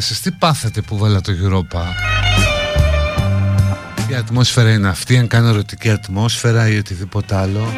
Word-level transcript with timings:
άρεσε, 0.00 0.22
τι 0.22 0.30
πάθετε 0.30 0.80
που 0.80 0.98
βάλα 0.98 1.20
το 1.20 1.32
Europa; 1.32 1.80
Η 4.10 4.14
ατμόσφαιρα 4.14 4.72
είναι 4.72 4.88
αυτή, 4.88 5.18
αν 5.18 5.26
κάνω 5.26 5.48
ερωτική 5.48 5.90
ατμόσφαιρα 5.90 6.68
ή 6.68 6.78
οτιδήποτε 6.78 7.36
άλλο. 7.36 7.72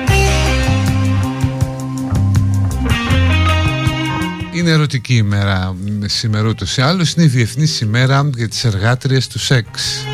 Είναι 4.53 4.71
ερωτική 4.71 5.15
ημέρα 5.15 5.77
σήμερα 6.05 6.49
ούτως 6.49 6.77
ή 6.77 6.83
άλλως, 6.83 7.13
είναι 7.13 7.25
η 7.25 7.29
Διεθνής 7.29 7.81
ημέρα 7.81 8.31
για 8.37 8.49
τις 8.49 8.65
εργάτριες 8.65 9.27
του 9.29 9.39
σεξ. 9.39 10.05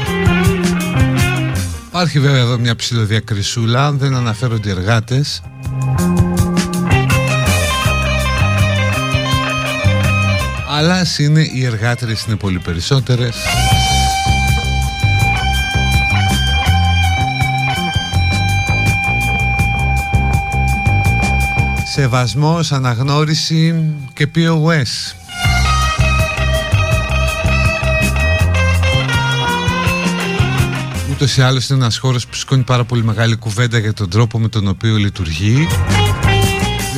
Υπάρχει 1.89 2.21
βέβαια 2.21 2.41
εδώ 2.41 2.59
μια 2.59 2.77
ψηλοδιακρισούλα, 2.77 3.93
δεν 3.93 4.15
αναφέρονται 4.15 4.69
οι 4.69 4.73
εργάτες. 4.73 5.43
Αλλά 11.09 11.29
είναι 11.29 11.49
οι 11.53 11.65
εργάτες 11.65 12.25
είναι 12.25 12.37
πολύ 12.37 12.59
περισσότερες. 12.59 13.37
Σεβασμός, 21.93 22.73
αναγνώριση 22.73 23.85
και 24.13 24.29
POS 24.35 25.15
Ούτως 31.11 31.37
ή 31.37 31.43
άλλως 31.43 31.69
είναι 31.69 31.79
ένας 31.79 31.99
χώρος 31.99 32.27
που 32.27 32.35
σκόνει 32.35 32.63
πάρα 32.63 32.85
πολύ 32.85 33.05
μεγάλη 33.05 33.37
κουβέντα 33.37 33.79
για 33.79 33.93
τον 33.93 34.11
τρόπο 34.11 34.39
με 34.39 34.49
τον 34.49 34.69
οποίο 34.69 34.97
λειτουργεί 34.97 35.67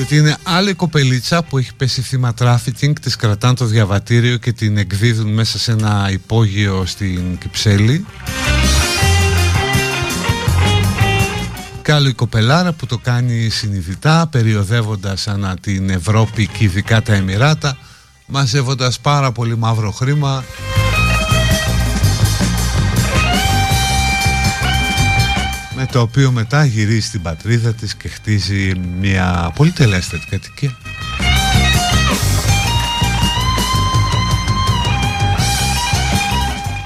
διότι 0.01 0.17
είναι 0.17 0.37
άλλη 0.43 0.75
κοπελίτσα 0.75 1.43
που 1.43 1.59
έχει 1.59 1.75
πέσει 1.75 2.01
θύμα 2.01 2.35
τράφικινγκ, 2.35 2.95
της 3.01 3.17
κρατάνε 3.17 3.55
το 3.55 3.65
διαβατήριο 3.65 4.37
και 4.37 4.53
την 4.53 4.77
εκδίδουν 4.77 5.33
μέσα 5.33 5.59
σε 5.59 5.73
ένα 5.73 6.09
υπόγειο 6.13 6.85
στην 6.87 7.39
Κυψέλη. 7.39 8.07
Και 11.83 11.93
άλλο 11.93 12.09
η 12.09 12.13
κοπελάρα 12.13 12.73
που 12.73 12.87
το 12.87 12.99
κάνει 12.99 13.49
συνειδητά, 13.49 14.29
περιοδεύοντας 14.31 15.29
ανά 15.29 15.57
την 15.61 15.91
Ευρώπη 15.91 16.47
και 16.47 16.65
ειδικά 16.65 17.03
τα 17.03 17.15
Εμιράτα, 17.15 17.77
μαζεύοντας 18.27 19.01
πάρα 19.01 19.33
πολύ 19.33 19.57
μαύρο 19.57 19.91
χρήμα 19.91 20.45
με 25.81 25.87
το 25.87 26.01
οποίο 26.01 26.31
μετά 26.31 26.65
γυρίζει 26.65 27.01
στην 27.01 27.23
πατρίδα 27.23 27.73
της 27.73 27.95
και 27.95 28.09
χτίζει 28.09 28.73
μια 29.01 29.53
πολύ 29.55 29.71
τελέστερη 29.71 30.23
κατοικία. 30.31 30.77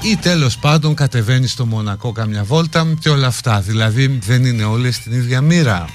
Ή 0.01 0.17
τέλος 0.17 0.57
πάντων 0.57 0.95
κατεβαίνει 0.95 1.47
στο 1.47 1.65
Μονακό 1.65 2.11
καμιά 2.11 2.43
βόλτα 2.43 2.93
και 2.99 3.09
όλα 3.09 3.27
αυτά. 3.27 3.59
Δηλαδή 3.59 4.19
δεν 4.25 4.45
είναι 4.45 4.63
όλες 4.63 4.99
την 4.99 5.11
ίδια 5.11 5.41
μοίρα. 5.41 5.85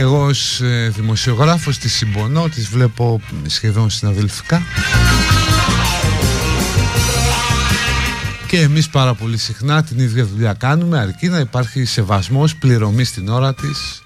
Εγώ 0.00 0.24
ως 0.24 0.60
ε, 0.60 0.92
δημοσιογράφος 0.96 1.78
τη 1.78 1.88
συμπονώ, 1.88 2.48
τις 2.48 2.68
βλέπω 2.68 3.20
σχεδόν 3.46 3.90
συναδελφικά. 3.90 4.62
Και 8.46 8.60
εμείς 8.60 8.88
πάρα 8.88 9.14
πολύ 9.14 9.38
συχνά 9.38 9.82
την 9.82 9.98
ίδια 9.98 10.26
δουλειά 10.26 10.52
κάνουμε 10.52 10.98
αρκεί 10.98 11.28
να 11.28 11.38
υπάρχει 11.38 11.84
σεβασμός 11.84 12.56
πληρωμή 12.56 13.04
στην 13.04 13.28
ώρα 13.28 13.54
της 13.54 14.02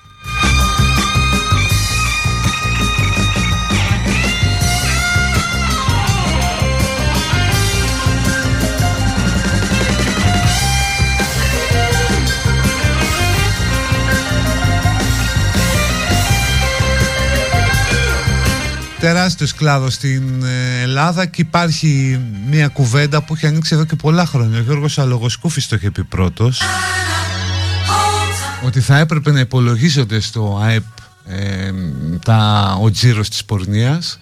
τεράστιος 19.03 19.55
κλάδος 19.55 19.95
στην 19.95 20.43
ε, 20.43 20.81
Ελλάδα 20.83 21.27
και 21.27 21.41
υπάρχει 21.41 22.21
μια 22.51 22.69
κουβέντα 22.69 23.23
που 23.23 23.35
έχει 23.35 23.47
ανοίξει 23.47 23.75
εδώ 23.75 23.85
και 23.85 23.97
πολλά 23.97 24.27
χρόνια. 24.27 24.59
Ο 24.59 24.63
Γιώργος 24.63 24.99
Αλογοσκούφης 24.99 25.69
το 25.69 25.77
είχε 25.77 25.91
πει 25.91 26.05
πρώτος 26.05 26.63
ότι 28.65 28.81
θα 28.81 28.99
έπρεπε 28.99 29.31
να 29.31 29.41
υπολογίζονται 29.41 30.21
στο 30.21 30.61
ΑΕΠ 30.63 30.83
ε, 31.27 31.73
τα, 32.25 32.79
ο 32.83 32.91
τζίρος 32.91 33.29
της 33.29 33.45
πορνείας 33.45 34.19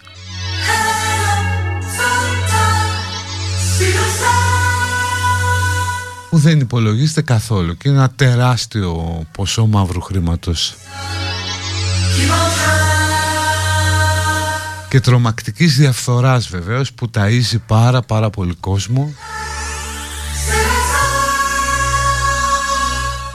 που 6.30 6.38
δεν 6.38 6.60
υπολογίζεται 6.60 7.22
καθόλου 7.22 7.76
και 7.76 7.88
είναι 7.88 7.98
ένα 7.98 8.10
τεράστιο 8.10 9.22
ποσό 9.32 9.66
μαύρου 9.66 10.00
χρήματος 10.00 10.74
και 14.90 15.00
τρομακτικής 15.00 15.76
διαφθοράς 15.76 16.48
βεβαίως 16.48 16.92
που 16.92 17.10
ταΐζει 17.14 17.56
πάρα 17.66 18.02
πάρα 18.02 18.30
πολύ 18.30 18.54
κόσμο. 18.54 19.14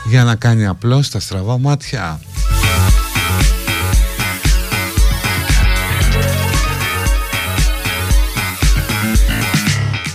Για 0.06 0.24
να 0.24 0.36
κάνει 0.36 0.66
απλώς 0.66 1.10
τα 1.10 1.20
στραβά 1.20 1.58
μάτια. 1.58 2.20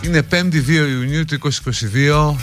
Είναι 0.04 0.26
5η 0.30 0.54
2 0.54 0.68
Ιουνίου 0.68 1.24
του 1.24 1.38
2022 1.38 2.34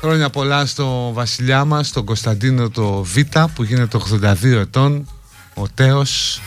Χρόνια 0.00 0.30
πολλά 0.30 0.66
στο 0.66 1.10
βασιλιά 1.12 1.64
μας, 1.64 1.90
τον 1.90 2.04
Κωνσταντίνο 2.04 2.70
το 2.70 3.02
Β 3.02 3.16
που 3.54 3.62
γίνεται 3.62 3.98
82 4.22 4.42
ετών 4.42 5.06
Ο 5.60 5.68
Τέος. 5.74 6.40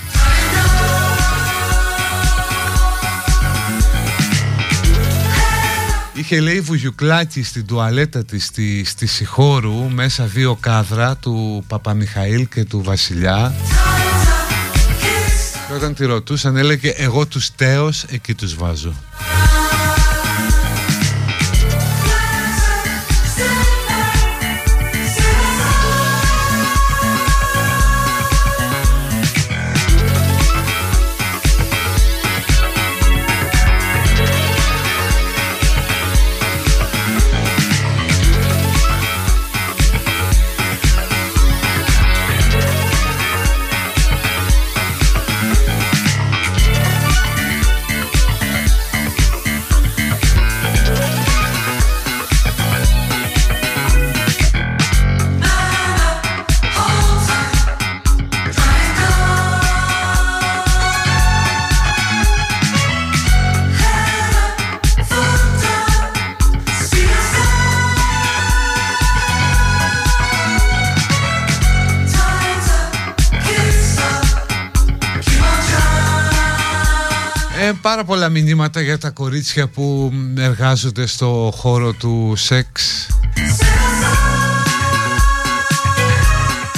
Είχε 6.13 6.39
λέει 6.39 6.61
βουγιουκλάκι 6.61 7.43
στην 7.43 7.65
τουαλέτα 7.65 8.25
της 8.25 8.45
στη, 8.45 8.83
στη 8.85 9.05
Σιχώρου 9.05 9.89
μέσα 9.89 10.25
δύο 10.25 10.55
κάδρα 10.59 11.15
του 11.15 11.63
Παπαμιχαήλ 11.67 12.47
και 12.47 12.63
του 12.63 12.81
Βασιλιά. 12.83 13.53
Και 15.67 15.73
όταν 15.73 15.93
τη 15.93 16.05
ρωτούσαν 16.05 16.57
έλεγε 16.57 16.89
εγώ 16.89 17.25
τους 17.25 17.55
τέος 17.55 18.03
εκεί 18.03 18.33
τους 18.33 18.55
βάζω 18.55 18.93
μηνύματα 78.31 78.81
για 78.81 78.98
τα 78.98 79.10
κορίτσια 79.10 79.68
που 79.68 80.13
εργάζονται 80.38 81.06
στο 81.06 81.54
χώρο 81.56 81.94
του 81.94 82.33
σεξ. 82.36 83.07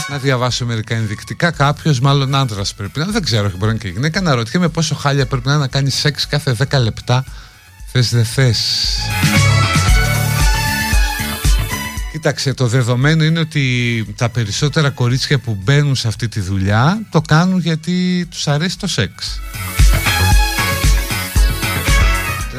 Να 0.09 0.17
διαβάσω 0.17 0.65
μερικά 0.65 0.95
ενδεικτικά. 0.95 1.51
Κάποιος 1.51 1.99
μάλλον 1.99 2.35
άντρας 2.35 2.73
πρέπει 2.73 2.99
να 2.99 3.05
Δεν 3.05 3.23
ξέρω, 3.23 3.51
μπορεί 3.57 3.71
να 3.71 3.77
και 3.77 3.87
γυναίκα 3.87 4.21
Να 4.21 4.35
ρωτιέμαι 4.35 4.69
πόσο 4.69 4.95
χάλια 4.95 5.25
πρέπει 5.25 5.47
να, 5.47 5.57
να 5.57 5.67
κάνει 5.67 5.89
σεξ 5.89 6.27
κάθε 6.27 6.55
10 6.69 6.79
λεπτά. 6.79 7.23
Θες 7.91 8.09
δεν 8.09 8.25
θες. 8.25 8.59
Κοίταξε, 12.11 12.53
το 12.53 12.67
δεδομένο 12.67 13.23
είναι 13.23 13.39
ότι 13.39 14.05
τα 14.15 14.29
περισσότερα 14.29 14.89
κορίτσια 14.89 15.39
που 15.39 15.57
μπαίνουν 15.63 15.95
σε 15.95 16.07
αυτή 16.07 16.27
τη 16.27 16.39
δουλειά 16.39 17.01
το 17.09 17.21
κάνουν 17.21 17.59
γιατί 17.59 18.27
τους 18.29 18.47
αρέσει 18.47 18.79
το 18.79 18.87
σεξ. 18.87 19.39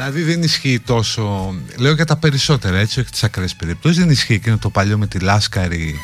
Δηλαδή 0.07 0.31
δεν 0.31 0.43
ισχύει 0.43 0.79
τόσο. 0.79 1.55
Λέω 1.77 1.93
για 1.93 2.05
τα 2.05 2.15
περισσότερα 2.15 2.77
έτσι, 2.77 2.99
όχι 2.99 3.09
τις 3.09 3.23
ακραίες 3.23 3.55
περιπτώσεις. 3.55 3.97
Δεν 3.97 4.09
ισχύει 4.09 4.33
εκείνο 4.33 4.57
το 4.57 4.69
παλιό 4.69 4.97
με 4.97 5.07
τη 5.07 5.19
Λάσκαρη 5.19 5.99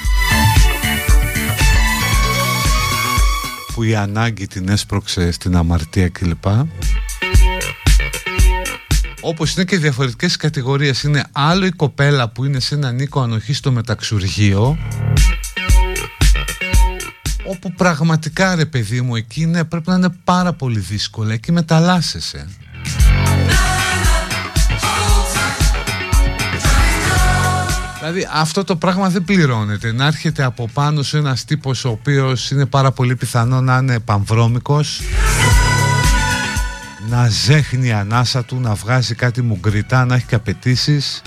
που 3.73 3.83
η 3.83 3.95
ανάγκη 3.95 4.47
την 4.47 4.69
έσπρωξε 4.69 5.31
στην 5.31 5.55
αμαρτία 5.55 6.09
κλπ. 6.09 6.43
Όπως 9.21 9.53
είναι 9.53 9.65
και 9.65 9.77
διαφορετικές 9.77 10.35
κατηγορίες 10.35 11.03
Είναι 11.03 11.23
άλλο 11.31 11.65
η 11.65 11.71
κοπέλα 11.71 12.29
που 12.29 12.45
είναι 12.45 12.59
σε 12.59 12.75
έναν 12.75 12.99
οίκο 12.99 13.21
ανοχής 13.21 13.57
στο 13.57 13.71
μεταξουργείο 13.71 14.77
Όπου 17.45 17.73
πραγματικά 17.73 18.55
ρε 18.55 18.65
παιδί 18.65 19.01
μου 19.01 19.15
Εκεί 19.15 19.41
είναι, 19.41 19.63
πρέπει 19.63 19.89
να 19.89 19.95
είναι 19.95 20.09
πάρα 20.23 20.53
πολύ 20.53 20.79
δύσκολα 20.79 21.33
Εκεί 21.33 21.51
μεταλλάσσεσαι 21.51 22.47
Δηλαδή 28.01 28.27
αυτό 28.33 28.63
το 28.63 28.75
πράγμα 28.75 29.09
δεν 29.09 29.23
πληρώνεται. 29.23 29.91
Να 29.91 30.05
έρχεται 30.05 30.43
από 30.43 30.69
πάνω 30.73 31.01
σε 31.03 31.17
ένας 31.17 31.45
τύπος 31.45 31.85
ο 31.85 31.89
οποίος 31.89 32.51
είναι 32.51 32.65
πάρα 32.65 32.91
πολύ 32.91 33.15
πιθανό 33.15 33.61
να 33.61 33.77
είναι 33.77 33.99
πανβρώμικος 33.99 35.01
να 37.09 37.27
ζέχνει 37.29 37.87
η 37.87 37.91
ανάσα 37.91 38.43
του, 38.43 38.59
να 38.59 38.73
βγάζει 38.73 39.15
κάτι 39.15 39.41
μουγκριτά, 39.41 40.05
να 40.05 40.15
έχει 40.15 40.25
και 40.25 40.35
απαιτήσεις. 40.35 41.21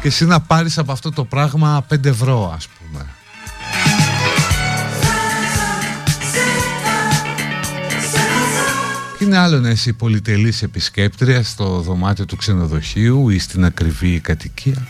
και 0.00 0.08
εσύ 0.08 0.24
να 0.24 0.40
πάρεις 0.40 0.78
από 0.78 0.92
αυτό 0.92 1.12
το 1.12 1.24
πράγμα 1.24 1.86
5 1.88 2.04
ευρώ 2.04 2.52
ας 2.56 2.66
πούμε. 2.66 2.77
Είναι 9.28 9.38
άλλο 9.38 9.60
να 9.60 9.70
είσαι 9.70 9.92
πολυτελής 9.92 10.62
επισκέπτριας 10.62 11.48
στο 11.48 11.80
δωμάτιο 11.80 12.24
του 12.24 12.36
ξενοδοχείου 12.36 13.30
ή 13.30 13.38
στην 13.38 13.64
ακριβή 13.64 14.20
κατοικία 14.20 14.88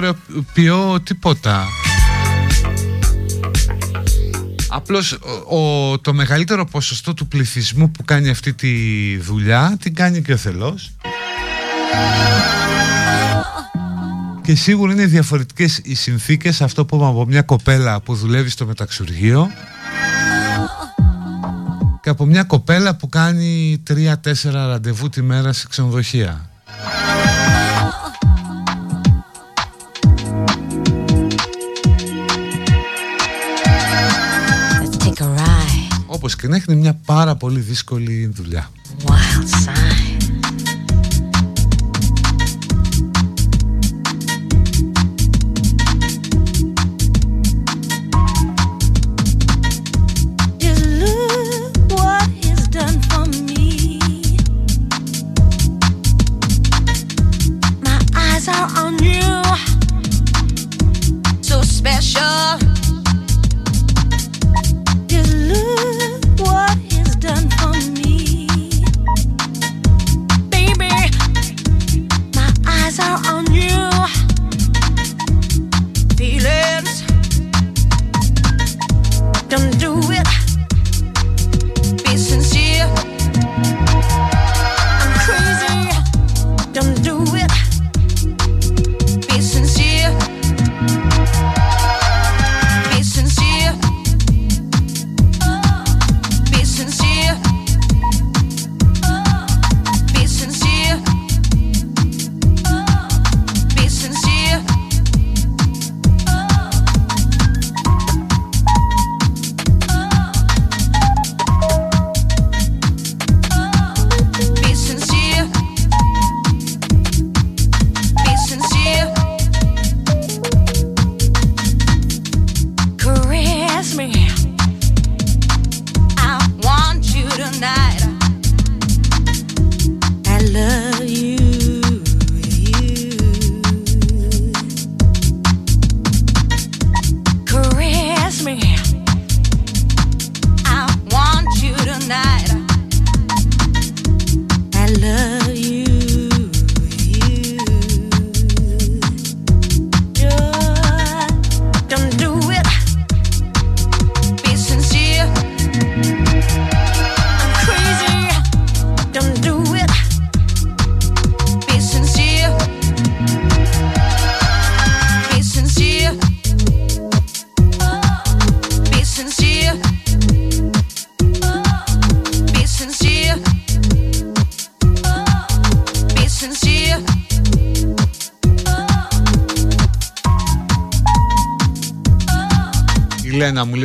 Ρε 0.00 0.08
εσείς 0.08 0.18
δεν 0.18 0.74
ωραιοποιώ 0.74 1.00
τίποτα 1.00 1.66
Απλώς 4.68 5.12
ο, 5.48 5.98
το 5.98 6.14
μεγαλύτερο 6.14 6.64
ποσοστό 6.64 7.14
του 7.14 7.28
πληθυσμού 7.28 7.90
που 7.90 8.04
κάνει 8.04 8.28
αυτή 8.28 8.52
τη 8.52 9.16
δουλειά 9.16 9.76
την 9.80 9.94
κάνει 9.94 10.22
και 10.22 10.32
ο 10.32 10.36
θελός 10.36 10.92
και 14.42 14.54
σίγουρα 14.54 14.92
είναι 14.92 15.06
διαφορετικές 15.06 15.80
οι 15.84 15.94
συνθήκες 15.94 16.62
αυτό 16.62 16.84
που 16.84 16.96
είπαμε 16.96 17.10
από 17.10 17.26
μια 17.26 17.42
κοπέλα 17.42 18.00
που 18.00 18.14
δουλεύει 18.14 18.48
στο 18.48 18.66
μεταξουργείο 18.66 19.48
και 22.04 22.10
από 22.10 22.24
μια 22.24 22.42
κοπέλα 22.42 22.96
που 22.96 23.08
κάνει 23.08 23.82
3-4 23.90 24.14
ραντεβού 24.52 25.08
τη 25.08 25.22
μέρα 25.22 25.52
σε 25.52 25.66
ξενοδοχεία. 25.68 26.53
Όπως 36.24 36.36
και 36.36 36.48
να 36.48 36.56
έχει 36.56 36.74
μια 36.74 36.94
πάρα 37.06 37.36
πολύ 37.36 37.60
δύσκολη 37.60 38.26
δουλειά. 38.34 38.70
να 39.06 39.10
μου 39.10 39.93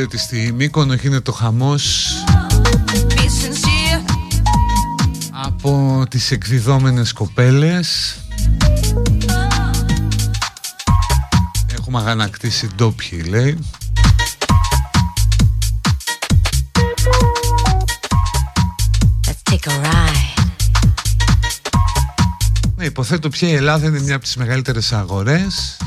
λέει 0.09 0.17
ότι 0.17 0.17
στη 0.17 0.53
Μύκονο 0.53 0.93
γίνεται 0.93 1.21
το 1.21 1.31
χαμός 1.31 2.07
από 5.31 6.03
τις 6.09 6.31
εκδιδόμενες 6.31 7.13
κοπέλες. 7.13 8.17
Έχουμε 11.77 11.99
αγανακτήσει 11.99 12.69
ντόπιοι 12.75 13.25
λέει. 13.29 13.57
Ναι, 22.75 22.85
υποθέτω 22.85 23.29
πια 23.29 23.47
η 23.47 23.53
Ελλάδα 23.53 23.87
είναι 23.87 23.99
μια 23.99 24.15
από 24.15 24.23
τις 24.23 24.35
μεγαλύτερες 24.35 24.93
αγορές 24.93 25.77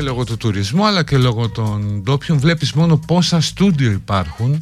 και 0.00 0.06
λόγω 0.06 0.24
του 0.24 0.36
τουρισμού 0.36 0.86
αλλά 0.86 1.04
και 1.04 1.16
λόγω 1.18 1.48
των 1.48 2.02
ντόπιων 2.02 2.38
βλέπεις 2.38 2.72
μόνο 2.72 2.96
πόσα 2.96 3.40
στούντιο 3.40 3.90
υπάρχουν. 3.90 4.60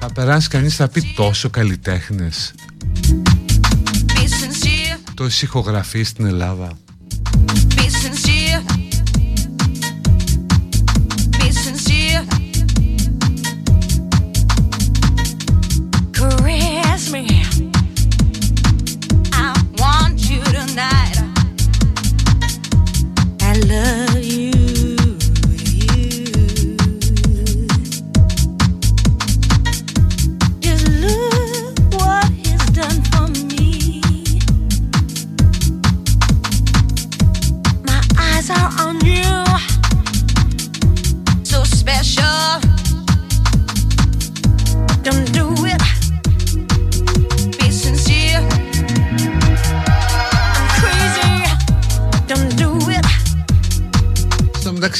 Θα 0.00 0.12
περάσει 0.14 0.48
κανείς 0.48 0.76
θα 0.76 0.88
πει 0.88 1.02
τόσο 1.16 1.50
καλλιτέχνες. 1.50 2.54
Το 5.14 5.26
ηχογραφεί 5.42 6.02
στην 6.02 6.26
Ελλάδα 6.26 6.72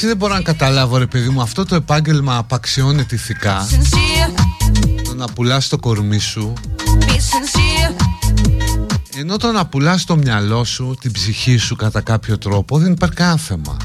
δεν 0.05 0.17
μπορώ 0.17 0.33
να 0.33 0.41
καταλάβω 0.41 0.97
ρε 0.97 1.05
παιδί 1.05 1.29
μου 1.29 1.41
Αυτό 1.41 1.65
το 1.65 1.75
επάγγελμα 1.75 2.37
απαξιώνεται 2.37 3.15
ηθικά 3.15 3.67
Το 5.03 5.13
να 5.15 5.25
πουλάς 5.25 5.67
το 5.67 5.77
κορμί 5.77 6.19
σου. 6.19 6.53
Ενώ 9.17 9.37
το 9.37 9.51
να 9.51 9.65
πουλάς 9.65 10.03
το 10.03 10.15
μυαλό 10.15 10.63
σου 10.63 10.95
Την 10.99 11.11
ψυχή 11.11 11.57
σου 11.57 11.75
κατά 11.75 12.01
κάποιο 12.01 12.37
τρόπο 12.37 12.77
Δεν 12.77 12.91
υπάρχει 12.91 13.15
κανένα 13.15 13.37
θέμα. 13.37 13.77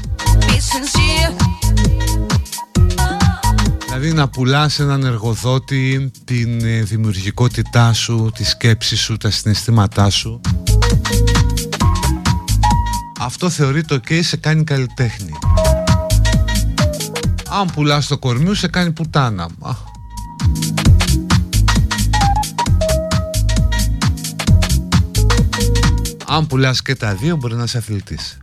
Δηλαδή 3.85 4.13
να 4.13 4.27
πουλάς 4.27 4.79
έναν 4.79 5.03
εργοδότη 5.03 6.11
την 6.25 6.65
ε, 6.65 6.81
δημιουργικότητά 6.81 7.93
σου, 7.93 8.31
τη 8.35 8.43
σκέψη 8.43 8.95
σου, 8.95 9.17
τα 9.17 9.29
συναισθήματά 9.31 10.09
σου. 10.09 10.41
Αυτό 13.19 13.49
θεωρείται 13.49 13.95
ok, 13.95 14.19
σε 14.23 14.37
κάνει 14.37 14.63
καλλιτέχνη 14.63 15.31
Αν 17.59 17.69
πουλάς 17.73 18.07
το 18.07 18.17
κορμί 18.17 18.55
σε 18.55 18.67
κάνει 18.67 18.91
πουτάνα. 18.91 19.49
Αν 26.27 26.47
πουλάς 26.47 26.81
και 26.81 26.95
τα 26.95 27.15
δύο 27.15 27.35
μπορεί 27.35 27.55
να 27.55 27.63
είσαι 27.63 27.77
αθλητής 27.77 28.37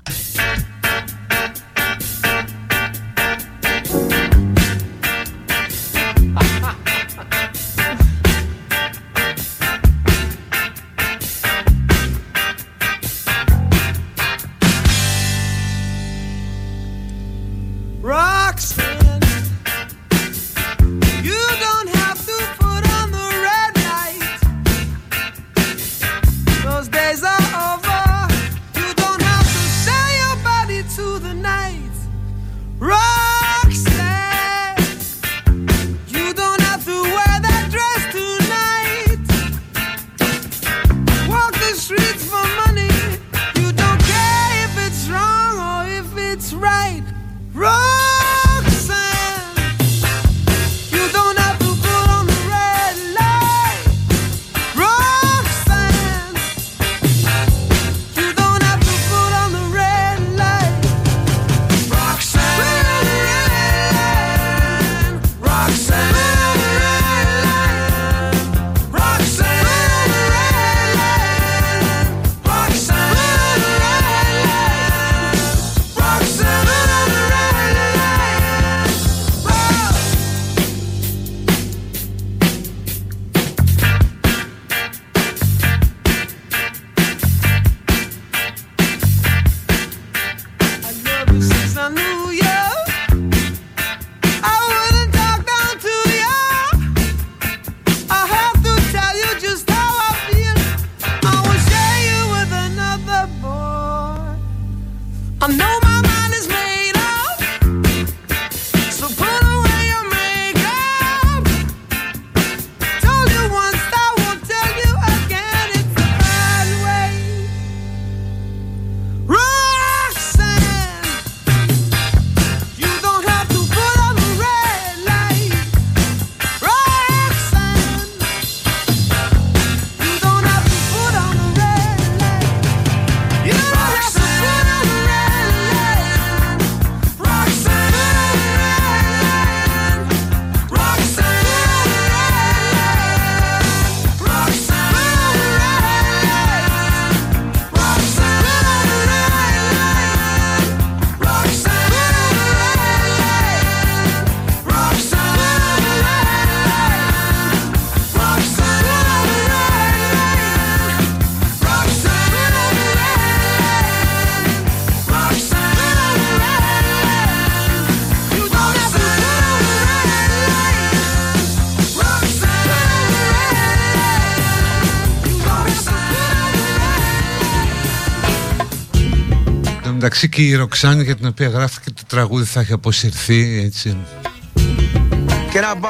μεταξύ 180.02 180.28
και 180.28 180.42
η 180.42 180.54
Ροξάνη 180.54 181.02
για 181.02 181.16
την 181.16 181.26
οποία 181.26 181.48
γράφτηκε 181.48 181.90
το 181.90 182.02
τραγούδι 182.06 182.44
θα 182.44 182.60
έχει 182.60 182.72
αποσυρθεί 182.72 183.62
έτσι. 183.64 183.96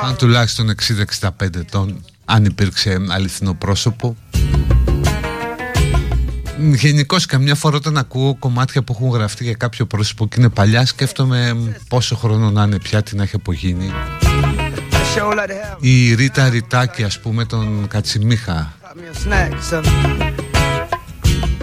Αν 0.03 0.17
τουλάχιστον 0.17 0.75
60-65 1.21 1.29
ετών 1.41 2.05
αν 2.25 2.45
υπήρξε 2.45 2.99
αληθινό 3.09 3.55
πρόσωπο. 3.55 4.17
Γενικώς 6.59 7.27
καμιά 7.27 7.55
φορά 7.55 7.77
όταν 7.77 7.97
ακούω 7.99 8.35
κομμάτια 8.35 8.83
που 8.83 8.93
έχουν 8.93 9.11
γραφτεί 9.11 9.45
για 9.45 9.55
κάποιο 9.55 9.87
πρόσωπο 9.87 10.29
και 10.29 10.37
είναι 10.39 10.49
παλιά 10.49 10.87
σκέφτομαι 10.87 11.57
πόσο 11.89 12.17
χρόνο 12.17 12.51
να 12.51 12.63
είναι 12.63 12.79
πια 12.79 13.03
την 13.03 13.21
έχει 13.21 13.37
απογίνει. 13.37 13.91
Η 15.81 16.15
Ρίτα 16.15 16.49
Ριτάκη 16.49 17.03
ας 17.03 17.21
πούμε 17.21 17.45
τον 17.45 17.87
Κατσιμίχα. 17.89 18.73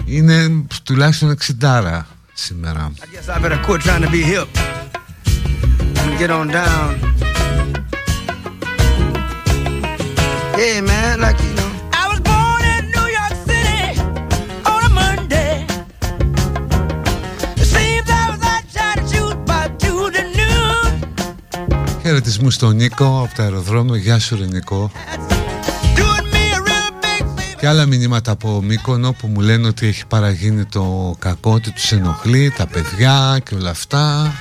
Είναι 0.04 0.64
τουλάχιστον 0.82 1.36
60 1.60 2.02
σήμερα. 2.40 2.92
I 3.04 3.06
guess 3.14 3.28
I 3.34 3.36
better 3.44 3.60
quit 3.66 3.80
trying 3.88 4.04
to 4.06 4.10
be 4.16 4.22
hip 4.32 4.48
and 6.02 6.12
get 6.22 6.30
on 6.38 6.46
down. 6.60 6.88
Hey 10.60 10.76
man, 10.90 11.14
like 11.24 11.38
you 11.44 11.52
know. 11.58 11.70
I 12.02 12.04
was 12.10 12.20
born 12.30 12.62
in 12.74 12.82
New 12.96 13.08
York 13.18 13.34
City 13.48 13.84
on 14.72 14.80
a 14.88 14.90
Monday. 15.00 15.52
It 17.62 17.68
seems 17.74 18.08
I 18.22 18.24
was 18.32 18.42
out 18.52 18.64
trying 18.74 18.98
to 19.00 19.04
shoot 19.12 19.36
by 19.50 19.62
Tuesday 19.82 20.26
noon. 20.40 20.90
Χαιρετισμού 22.02 22.50
στον 22.50 22.76
Νίκο 22.76 23.22
από 23.24 23.34
το 23.36 23.42
αεροδρόμιο. 23.42 23.96
Γεια 23.96 24.18
σου, 24.18 24.36
ρε 24.36 24.46
Νίκο. 24.46 24.90
Και 27.60 27.66
άλλα 27.66 27.86
μηνύματα 27.86 28.30
από 28.30 28.62
Μύκονο 28.62 29.12
που 29.12 29.26
μου 29.26 29.40
λένε 29.40 29.66
ότι 29.66 29.86
έχει 29.86 30.06
παραγίνει 30.06 30.64
το 30.64 31.16
κακό, 31.18 31.52
ότι 31.52 31.70
τους 31.70 31.92
ενοχλεί, 31.92 32.52
τα 32.56 32.66
παιδιά 32.66 33.40
και 33.44 33.54
όλα 33.54 33.70
αυτά. 33.70 34.32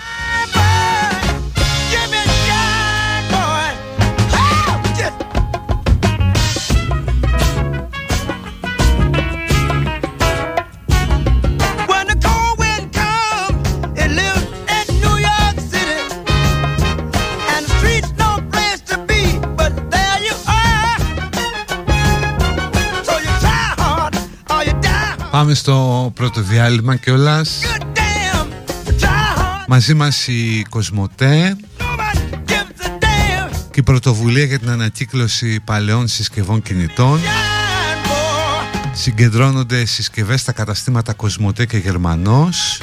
Πάμε 25.37 25.53
στο 25.53 26.11
πρώτο 26.15 26.41
διάλειμμα 26.41 26.95
κιόλας. 26.95 27.59
Μαζί 29.67 29.93
μας 29.93 30.27
η 30.27 30.65
Κοσμοτέ 30.69 31.55
πρωτοβουλία 33.85 34.43
για 34.43 34.59
την 34.59 34.69
ανακύκλωση 34.69 35.59
παλαιών 35.59 36.07
συσκευών 36.07 36.61
κινητών 36.61 37.19
Συγκεντρώνονται 38.93 39.85
συσκευές 39.85 40.41
στα 40.41 40.51
καταστήματα 40.51 41.13
Κοσμοτέ 41.13 41.65
και 41.65 41.77
Γερμανός 41.77 42.79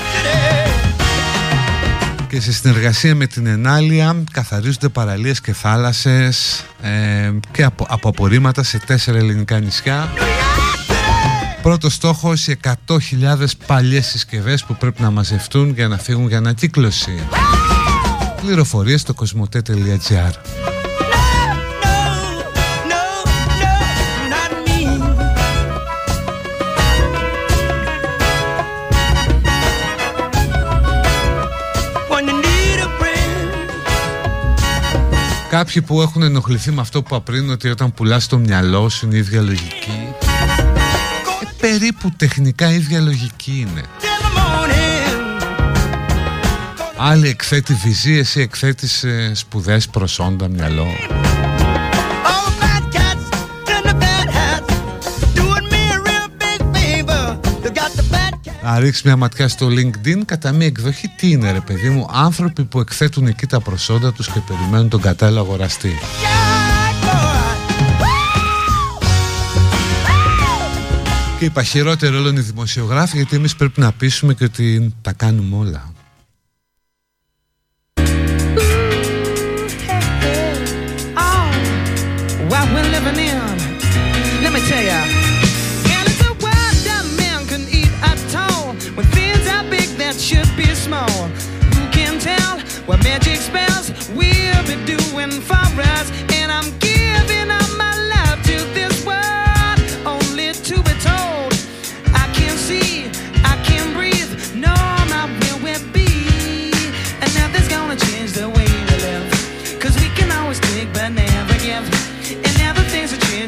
και 2.28 2.40
σε 2.40 2.52
συνεργασία 2.52 3.14
με 3.14 3.26
την 3.26 3.46
Ενάλια 3.46 4.24
καθαρίζονται 4.32 4.88
παραλίες 4.88 5.40
και 5.40 5.52
θάλασσες 5.52 6.64
ε, 6.82 7.32
και 7.50 7.64
από, 7.64 7.86
από 7.88 8.08
απορρίμματα 8.08 8.62
σε 8.62 8.78
τέσσερα 8.78 9.18
ελληνικά 9.18 9.58
νησιά. 9.58 10.10
Πρώτο 11.64 11.90
στόχος 11.90 12.46
οι 12.46 12.58
100.000 12.86 13.46
παλιές 13.66 14.06
συσκευές 14.06 14.64
που 14.64 14.76
πρέπει 14.76 15.02
να 15.02 15.10
μαζευτούν 15.10 15.70
για 15.70 15.88
να 15.88 15.98
φύγουν 15.98 16.28
για 16.28 16.38
ανακύκλωση. 16.38 17.18
Πληροφορίες 18.40 19.00
στο 19.00 19.14
κοσμοτέ.gr 19.14 20.32
Κάποιοι 35.50 35.82
που 35.82 36.00
έχουν 36.00 36.22
ενοχληθεί 36.22 36.70
με 36.70 36.80
αυτό 36.80 37.02
που 37.02 37.08
είπα 37.10 37.20
πριν 37.20 37.50
ότι 37.50 37.68
όταν 37.68 37.92
πουλάς 37.92 38.26
το 38.26 38.38
μυαλό 38.38 38.88
σου 38.88 39.06
είναι 39.06 39.14
η 39.14 39.18
ίδια 39.18 39.42
λογική 39.42 39.90
ε, 39.90 40.03
περίπου 41.78 42.10
τεχνικά 42.16 42.72
η 42.72 42.74
ίδια 42.74 43.00
λογική 43.00 43.66
είναι. 43.68 43.82
Άλλοι 46.96 47.28
εκθέτει 47.28 47.74
βυζί, 47.74 48.12
εσύ 48.18 48.40
εκθέτεις 48.40 49.04
ε, 49.04 49.32
σπουδές 49.34 49.88
προσόντα 49.88 50.48
μυαλό. 50.48 50.86
Να 58.62 58.78
ρίξεις 58.78 59.02
μια 59.02 59.16
ματιά 59.16 59.48
στο 59.48 59.66
LinkedIn 59.66 60.22
κατά 60.24 60.52
μία 60.52 60.66
εκδοχή 60.66 61.08
τι 61.08 61.30
είναι 61.30 61.52
ρε 61.52 61.60
παιδί 61.60 61.88
μου 61.88 62.08
Άνθρωποι 62.12 62.64
που 62.64 62.80
εκθέτουν 62.80 63.26
εκεί 63.26 63.46
τα 63.46 63.60
προσόντα 63.60 64.12
τους 64.12 64.28
και 64.28 64.40
περιμένουν 64.46 64.88
τον 64.88 65.00
κατάλληλο 65.00 65.40
αγοραστή 65.40 65.98
Και 71.44 71.50
είπα 71.50 71.62
χειρότερο 71.62 72.18
όλων 72.18 72.36
οι 72.36 72.40
δημοσιογράφοι 72.40 73.16
γιατί 73.16 73.36
εμείς 73.36 73.56
πρέπει 73.56 73.80
να 73.80 73.92
πείσουμε 73.92 74.34
και 74.34 74.44
ότι 74.44 74.94
τα 75.02 75.12
κάνουμε 75.12 75.56
όλα 75.56 75.92
what 92.86 93.02
magic 93.02 93.38
spells 93.48 93.86
will 94.18 94.62
be 94.70 94.76
doing 94.92 95.32
for 95.48 95.66
us; 95.96 96.06
And 96.38 96.48
I'm 96.56 96.68
giving 96.86 97.50
up 97.58 97.63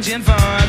searching 0.06 0.22
for 0.22 0.65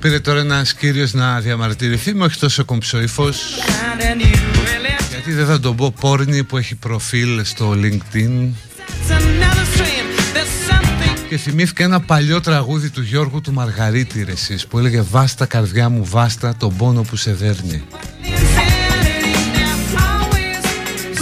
πήρε 0.00 0.20
τώρα 0.20 0.40
ένας 0.40 0.74
κύριος 0.74 1.12
να 1.12 1.40
διαμαρτυρηθεί 1.40 2.14
με 2.14 2.24
όχι 2.24 2.38
τόσο 2.38 2.64
κομψό 2.64 3.00
ύφος 3.02 3.36
And 3.66 4.00
then 4.00 4.20
you 4.20 4.34
really 4.34 5.02
Γιατί 5.10 5.32
δεν 5.32 5.46
θα 5.46 5.60
τον 5.60 5.76
πω 5.76 5.94
πόρνη 6.00 6.44
που 6.44 6.56
έχει 6.56 6.74
προφίλ 6.74 7.44
στο 7.44 7.70
LinkedIn 7.70 8.48
that's 8.48 9.10
another 9.10 9.66
strain. 9.74 10.04
There's 10.34 10.70
something 10.70 11.28
Και 11.28 11.36
θυμήθηκα 11.36 11.84
ένα 11.84 12.00
παλιό 12.00 12.40
τραγούδι 12.40 12.90
του 12.90 13.02
Γιώργου 13.02 13.40
του 13.40 13.52
Μαργαρίτη 13.52 14.24
ρε 14.24 14.32
εσείς, 14.32 14.66
Που 14.66 14.78
έλεγε 14.78 15.00
βάστα 15.10 15.46
καρδιά 15.46 15.88
μου 15.88 16.04
βάστα 16.04 16.56
τον 16.56 16.76
πόνο 16.76 17.02
που 17.02 17.16
σε 17.16 17.32
δέρνει 17.32 17.84
insanity 18.22 19.34
now 19.56 19.76
always 20.08 20.64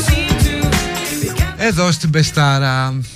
seem 0.06 0.28
to 0.46 0.54
be 1.22 1.40
governed 1.40 1.54
Εδώ 1.56 1.92
στην 1.92 2.10
Πεστάρα 2.10 2.94
for 2.94 2.94
useless. 2.94 3.15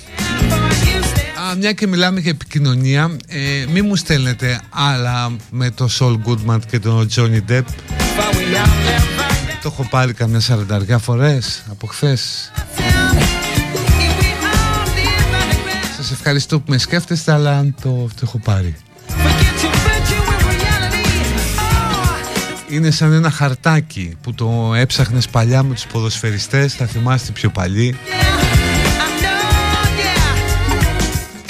μια 1.57 1.71
και 1.71 1.87
μιλάμε 1.87 2.19
για 2.19 2.31
επικοινωνία 2.31 3.17
ε, 3.27 3.65
Μη 3.71 3.81
μου 3.81 3.95
στέλνετε 3.95 4.61
άλλα 4.69 5.31
με 5.49 5.69
το 5.71 5.89
Saul 5.99 6.17
Goodman 6.25 6.59
και 6.69 6.79
τον 6.79 7.07
Johnny 7.15 7.39
Depp 7.51 7.61
But 7.61 8.33
we 8.33 8.55
all 8.55 8.67
live 8.87 9.19
under 9.19 9.57
Το 9.61 9.69
έχω 9.71 9.87
πάρει 9.89 10.13
καμιά 10.13 10.39
σαρανταριά 10.39 10.97
φορές 10.97 11.63
από 11.71 11.87
χθες. 11.87 12.51
town. 12.77 12.81
If 12.81 13.23
we 13.23 14.41
all 14.43 14.85
live 14.95 15.33
underground, 15.33 15.95
Σας 15.97 16.11
ευχαριστώ 16.11 16.59
που 16.59 16.71
με 16.71 16.77
σκέφτεστε 16.77 17.31
αλλά 17.31 17.65
το, 17.81 17.89
το 17.89 18.19
έχω 18.23 18.37
πάρει 18.39 18.75
forget 19.07 19.15
your 19.63 19.73
virtual 19.73 20.41
reality. 20.51 21.09
Oh, 22.69 22.73
Είναι 22.73 22.91
σαν 22.91 23.13
ένα 23.13 23.31
χαρτάκι 23.31 24.15
που 24.21 24.33
το 24.33 24.73
έψαχνες 24.75 25.27
παλιά 25.27 25.63
με 25.63 25.73
τους 25.73 25.85
ποδοσφαιριστές 25.85 26.73
Θα 26.73 26.85
θυμάστε 26.85 27.31
πιο 27.31 27.49
παλιοί 27.49 27.95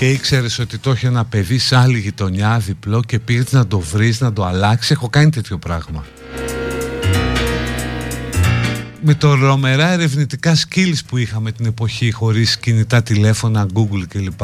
Και 0.02 0.10
ήξερες 0.10 0.60
ότι 0.60 0.78
το 0.78 0.92
είχε 0.92 1.08
ένα 1.08 1.26
παιδί 1.26 1.58
σε 1.58 1.76
άλλη 1.76 2.00
γειτονιά 2.00 2.58
διπλό 2.58 3.02
Και 3.02 3.20
πήγες 3.20 3.52
να 3.52 3.68
το 3.68 3.80
βρεις, 3.80 4.20
να 4.20 4.34
το 4.34 4.46
αλλάξει 4.46 4.94
Έχω 4.94 5.10
κάνει 5.10 5.30
τέτοιο 5.30 5.58
πράγμα 5.58 6.06
με 9.02 9.14
το 9.14 9.34
ρομερά 9.34 9.92
ερευνητικά 9.92 10.56
skills 10.56 10.98
που 11.08 11.18
είχαμε 11.18 11.52
την 11.52 11.66
εποχή 11.66 12.12
χωρίς 12.12 12.58
κινητά 12.58 13.04
τηλέφωνα, 13.04 13.66
Google 13.74 14.04
κλπ. 14.08 14.42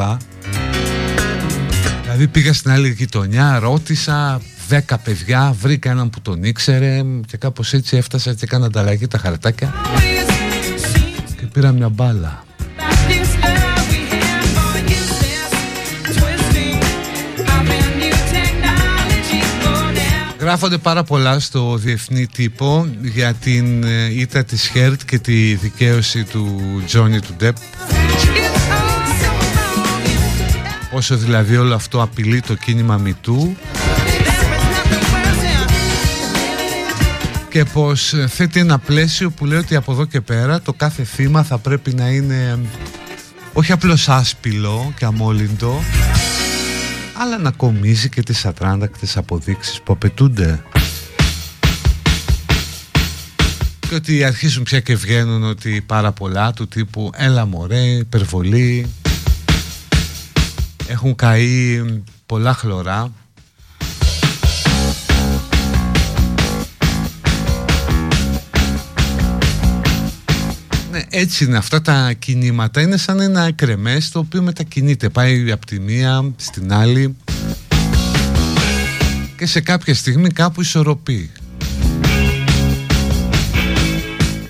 Δηλαδή 2.02 2.26
πήγα 2.28 2.52
στην 2.52 2.70
άλλη 2.70 2.90
γειτονιά, 2.90 3.58
ρώτησα 3.58 4.40
10 4.68 4.78
παιδιά, 5.04 5.56
βρήκα 5.60 5.90
έναν 5.90 6.10
που 6.10 6.20
τον 6.20 6.44
ήξερε 6.44 7.04
και 7.26 7.36
κάπως 7.36 7.72
έτσι 7.72 7.96
έφτασα 7.96 8.34
και 8.34 8.40
έκανα 8.42 8.66
ανταλλαγή 8.66 9.06
τα 9.06 9.18
χαρτάκια 9.18 9.74
Always 9.84 10.30
seem 10.96 11.34
και 11.36 11.46
πήρα 11.46 11.72
μια 11.72 11.88
μπάλα. 11.88 12.46
Γράφονται 20.48 20.78
πάρα 20.78 21.04
πολλά 21.04 21.40
στο 21.40 21.76
διεθνή 21.76 22.26
τύπο 22.26 22.88
για 23.02 23.34
την 23.34 23.84
ε, 23.84 24.20
ήττα 24.20 24.44
της 24.44 24.68
Χέρτ 24.68 25.00
και 25.06 25.18
τη 25.18 25.54
δικαίωση 25.54 26.24
του 26.24 26.60
Τζόνι 26.86 27.20
του 27.20 27.34
Ντεπ 27.36 27.56
It's 27.56 27.62
all 27.62 28.46
so 29.20 29.30
wrong. 29.30 29.36
Όσο 30.92 31.16
δηλαδή 31.16 31.56
όλο 31.56 31.74
αυτό 31.74 32.02
απειλεί 32.02 32.40
το 32.40 32.54
κίνημα 32.54 32.96
μητού 32.96 33.56
There 33.56 34.20
is 34.20 34.40
nothing 34.72 35.04
worse 35.12 35.42
than 37.36 37.48
και 37.48 37.64
πως 37.64 38.12
ε, 38.12 38.26
θέτει 38.26 38.60
ένα 38.60 38.78
πλαίσιο 38.78 39.30
που 39.30 39.46
λέει 39.46 39.58
ότι 39.58 39.76
από 39.76 39.92
εδώ 39.92 40.04
και 40.04 40.20
πέρα 40.20 40.60
το 40.60 40.72
κάθε 40.72 41.04
θύμα 41.04 41.42
θα 41.42 41.58
πρέπει 41.58 41.94
να 41.94 42.08
είναι 42.08 42.34
ε, 42.34 42.78
όχι 43.52 43.72
απλώς 43.72 44.08
άσπυλο 44.08 44.92
και 44.98 45.04
αμόλυντο 45.04 45.82
αλλά 47.20 47.38
να 47.38 47.50
κομίζει 47.50 48.08
και 48.08 48.22
τις 48.22 48.46
ατράντακτες 48.46 49.16
αποδείξεις 49.16 49.80
που 49.80 49.92
απαιτούνται. 49.92 50.62
και 53.88 53.94
ότι 53.94 54.24
αρχίζουν 54.24 54.62
πια 54.62 54.80
και 54.80 54.96
βγαίνουν 54.96 55.42
ότι 55.42 55.82
πάρα 55.86 56.12
πολλά 56.12 56.52
του 56.52 56.68
τύπου 56.68 57.10
έλα 57.14 57.46
μωρέ, 57.46 57.82
υπερβολή 57.82 58.86
έχουν 60.88 61.14
καεί 61.14 61.82
πολλά 62.26 62.54
χλωρά 62.54 63.12
έτσι 71.10 71.44
είναι. 71.44 71.56
Αυτά 71.56 71.82
τα 71.82 72.12
κινήματα 72.12 72.80
είναι 72.80 72.96
σαν 72.96 73.20
ένα 73.20 73.52
κρεμές 73.52 74.10
το 74.10 74.18
οποίο 74.18 74.42
μετακινείται. 74.42 75.08
Πάει 75.08 75.52
από 75.52 75.66
τη 75.66 75.80
μία 75.80 76.32
στην 76.36 76.72
άλλη. 76.72 77.16
Και 79.36 79.46
σε 79.46 79.60
κάποια 79.60 79.94
στιγμή 79.94 80.28
κάπου 80.28 80.60
ισορροπεί. 80.60 81.30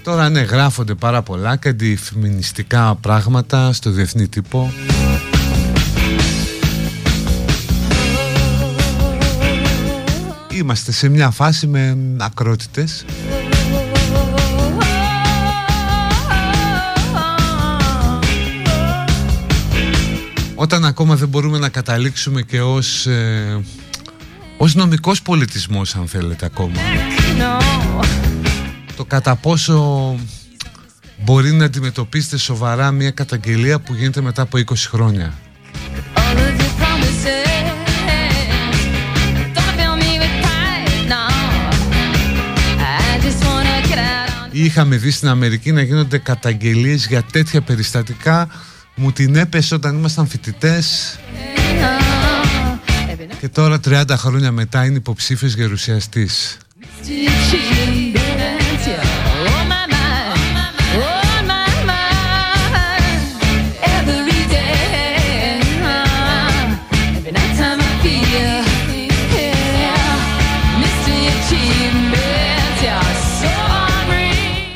Τώρα 0.03 0.29
ναι 0.29 0.41
γράφονται 0.41 0.95
πάρα 0.95 1.23
πολλά 1.23 1.57
και 1.57 1.69
αντιφεμινιστικά 1.69 2.95
πράγματα 2.95 3.73
στο 3.73 3.91
διεθνή 3.91 4.29
τύπο. 4.29 4.73
Είμαστε 10.51 10.93
σε 10.93 11.09
μια 11.09 11.31
φάση 11.31 11.67
με 11.67 11.99
ακρότητες 12.17 13.05
Όταν 20.61 20.85
ακόμα 20.85 21.17
δεν 21.17 21.29
μπορούμε 21.29 21.59
να 21.59 21.69
καταλήξουμε 21.69 22.43
και 22.43 22.61
ως, 22.61 23.07
ε, 23.07 23.61
ως 24.57 24.75
νομικός 24.75 25.23
πολιτισμός 25.23 25.95
αν 25.95 26.09
θέλετε 26.09 26.47
ακόμα. 26.47 26.81
Το 28.97 29.05
κατά 29.05 29.37
πόσο 29.37 30.15
μπορεί 31.25 31.53
να 31.53 31.65
αντιμετωπίσετε 31.65 32.37
σοβαρά 32.37 32.91
μια 32.91 33.11
καταγγελία 33.11 33.81
που 33.81 33.95
γίνεται 33.95 34.21
μετά 34.21 34.43
από 34.43 34.59
20 34.59 34.89
χρόνια. 34.89 35.35
Είχαμε 44.51 44.97
δει 44.97 45.11
στην 45.11 45.29
Αμερική 45.29 45.73
να 45.73 45.83
γίνονται 45.83 46.19
καταγγελίες 46.19 47.07
για 47.07 47.23
τέτοια 47.23 47.61
περιστατικά 47.61 48.49
Μου 49.01 49.13
την 49.13 49.37
έπεσε 49.37 49.75
όταν 49.75 49.97
ήμασταν 49.97 50.27
φοιτητές. 50.27 51.19
Και 53.41 53.49
τώρα 53.49 53.81
30 53.89 54.05
χρόνια 54.09 54.53
μετά 54.53 54.85
είναι 54.85 54.97
υποψήφιος 54.97 55.55
γερουσιαστής 55.55 56.59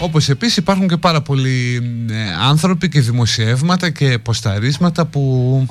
Όπως 0.03 0.29
επίσης 0.29 0.57
υπάρχουν 0.57 0.89
και 0.89 0.97
πάρα 0.97 1.23
πολλοί 1.23 1.83
ε, 2.11 2.33
άνθρωποι 2.41 2.89
και 2.89 3.01
δημοσιεύματα 3.01 3.91
και 3.91 4.19
ποσταρίσματα 4.19 5.07
που 5.07 5.67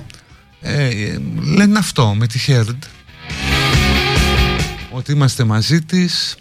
ε, 0.61 0.85
ε, 0.85 1.17
λένε 1.55 1.79
αυτό 1.79 2.13
με 2.17 2.27
τη 2.27 2.39
Χέρντ 2.39 2.83
ότι 4.91 5.11
είμαστε 5.11 5.43
μαζί 5.43 5.81
της. 5.81 6.35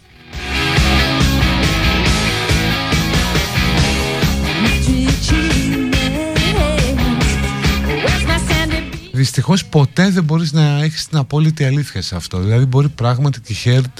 Δυστυχώς 9.13 9.65
ποτέ 9.65 10.11
δεν 10.11 10.25
μπορείς 10.25 10.53
να 10.53 10.83
έχεις 10.83 11.07
την 11.07 11.19
απόλυτη 11.19 11.65
αλήθεια 11.65 12.03
σε 12.03 12.17
αυτό. 12.17 12.39
Δηλαδή 12.39 12.65
μπορεί 12.65 12.89
πράγματι 12.89 13.41
και 13.41 13.53
η 13.53 13.57
Χέρντ 13.57 13.99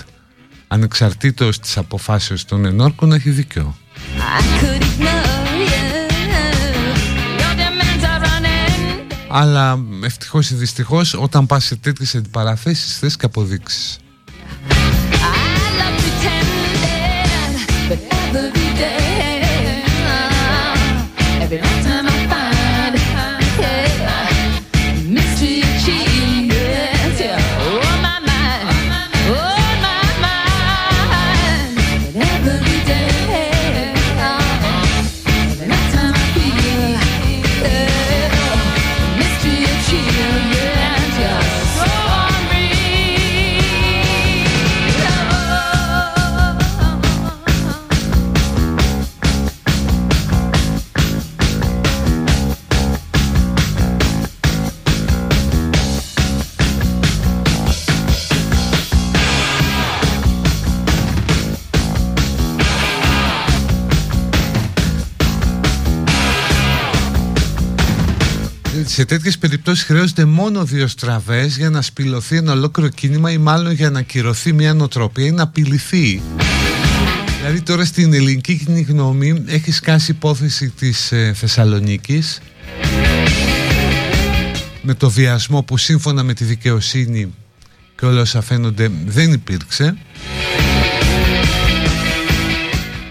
ανεξαρτήτως 0.73 1.59
της 1.59 1.77
αποφάσεως 1.77 2.45
των 2.45 2.65
ενόρκων 2.65 3.09
να 3.09 3.15
έχει 3.15 3.31
δίκιο. 3.31 3.77
Αλλά 9.29 9.85
ευτυχώς 10.05 10.51
ή 10.51 10.55
δυστυχώς 10.55 11.15
όταν 11.15 11.47
πας 11.47 11.65
σε 11.65 11.77
τέτοιες 11.77 12.15
αντιπαραθέσεις 12.15 12.99
θες 12.99 13.17
και 13.17 13.27
αποδείξεις 13.27 13.99
σε 69.11 69.17
τέτοιες 69.17 69.39
περιπτώσεις 69.39 69.85
χρειάζονται 69.85 70.25
μόνο 70.25 70.65
δύο 70.65 70.87
στραβές 70.87 71.57
για 71.57 71.71
να 71.71 71.83
σπηλωθεί 71.83 72.37
ένα 72.37 72.53
ολόκληρο 72.53 72.89
κίνημα 72.89 73.31
ή 73.31 73.39
μάλλον 73.39 73.73
για 73.73 73.91
να 73.91 73.99
ακυρωθεί 73.99 74.53
μια 74.53 74.75
νοοτροπία 74.75 75.27
ή 75.27 75.31
να 75.31 75.43
απειληθεί. 75.43 76.23
Δηλαδή 77.39 77.61
τώρα 77.61 77.85
στην 77.85 78.15
ελληνική 78.15 78.55
κοινή 78.65 78.81
γνώμη 78.81 79.45
έχει 79.47 79.73
σκάσει 79.73 80.11
υπόθεση 80.11 80.69
της 80.69 81.13
ε, 81.13 81.33
Θεσσαλονίκης 81.35 82.41
με 84.83 84.95
το 84.95 85.11
βιασμό 85.11 85.63
που 85.63 85.77
σύμφωνα 85.77 86.23
με 86.23 86.35
τη 86.35 86.45
δικαιοσύνη 86.45 87.35
και 87.97 88.07
όλα 88.07 88.21
όσα 88.21 88.41
φαίνονται 88.41 88.91
δεν 89.07 89.33
υπήρξε. 89.33 89.97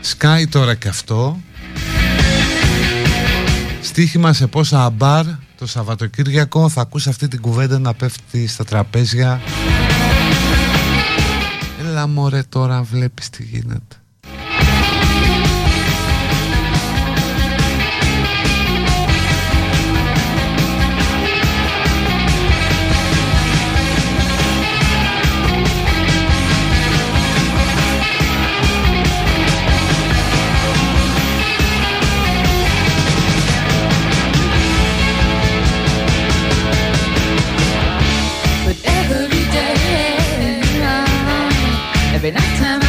Σκάει 0.01 0.47
τώρα 0.47 0.75
και 0.75 0.87
αυτό 0.87 1.39
Στίχημα 3.81 4.33
σε 4.33 4.47
πόσα 4.47 4.83
αμπάρ 4.83 5.25
το 5.59 5.67
Σαββατοκύριακο 5.67 6.69
θα 6.69 6.81
ακούς 6.81 7.07
αυτή 7.07 7.27
την 7.27 7.41
κουβέντα 7.41 7.79
να 7.79 7.93
πέφτει 7.93 8.47
στα 8.47 8.63
τραπέζια. 8.63 9.41
Έλα 11.79 12.07
μωρέ 12.07 12.43
τώρα 12.43 12.83
βλέπεις 12.83 13.29
τι 13.29 13.43
γίνεται 13.43 13.98
Every 42.19 42.31
night 42.31 42.59
time 42.59 42.88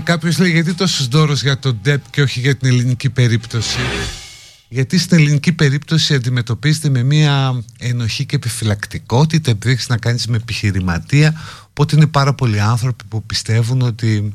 κάποιος 0.00 0.38
λέει 0.38 0.50
γιατί 0.50 0.74
τόσος 0.74 1.08
δώρος 1.08 1.42
για 1.42 1.58
τον 1.58 1.78
ΤΕΠ 1.82 2.10
και 2.10 2.22
όχι 2.22 2.40
για 2.40 2.56
την 2.56 2.68
ελληνική 2.68 3.10
περίπτωση; 3.10 3.78
Γιατί 4.68 4.98
στην 4.98 5.18
ελληνική 5.18 5.52
περίπτωση 5.52 6.14
αντιμετωπίζεται 6.14 6.88
με 6.88 7.02
μια 7.02 7.62
ενοχή 7.78 8.26
και 8.26 8.36
επιφυλακτικότητα 8.36 9.50
επειδή 9.50 9.72
έχεις 9.72 9.88
να 9.88 9.96
κάνεις 9.96 10.26
με 10.26 10.36
επιχειρηματία 10.36 11.40
οπότε 11.68 11.96
είναι 11.96 12.06
πάρα 12.06 12.34
πολλοί 12.34 12.60
άνθρωποι 12.60 13.04
που 13.08 13.22
πιστεύουν 13.22 13.82
ότι 13.82 14.34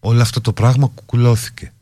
όλο 0.00 0.20
αυτό 0.20 0.40
το 0.40 0.52
πράγμα 0.52 0.90
κουκουλώθηκε. 0.94 1.72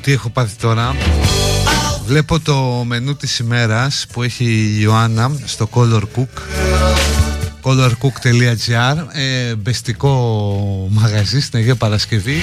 Girl. 0.00 0.06
Άχου 0.06 0.08
τι 0.08 0.12
έχω 0.12 0.28
πάθει 0.28 0.56
τώρα. 0.56 0.96
Βλέπω 2.06 2.40
το 2.40 2.84
μενού 2.86 3.16
της 3.16 3.38
ημέρας 3.38 4.06
που 4.12 4.22
έχει 4.22 4.44
η 4.44 4.80
Ιωάννα 4.80 5.32
στο 5.44 5.68
Color 5.72 6.02
Cook 6.16 6.40
colorcook.gr 7.62 8.96
ε, 9.12 9.54
Μπεστικό 9.54 10.88
μαγαζί 10.90 11.40
στην 11.40 11.58
Αγία 11.58 11.74
Παρασκευή 11.74 12.36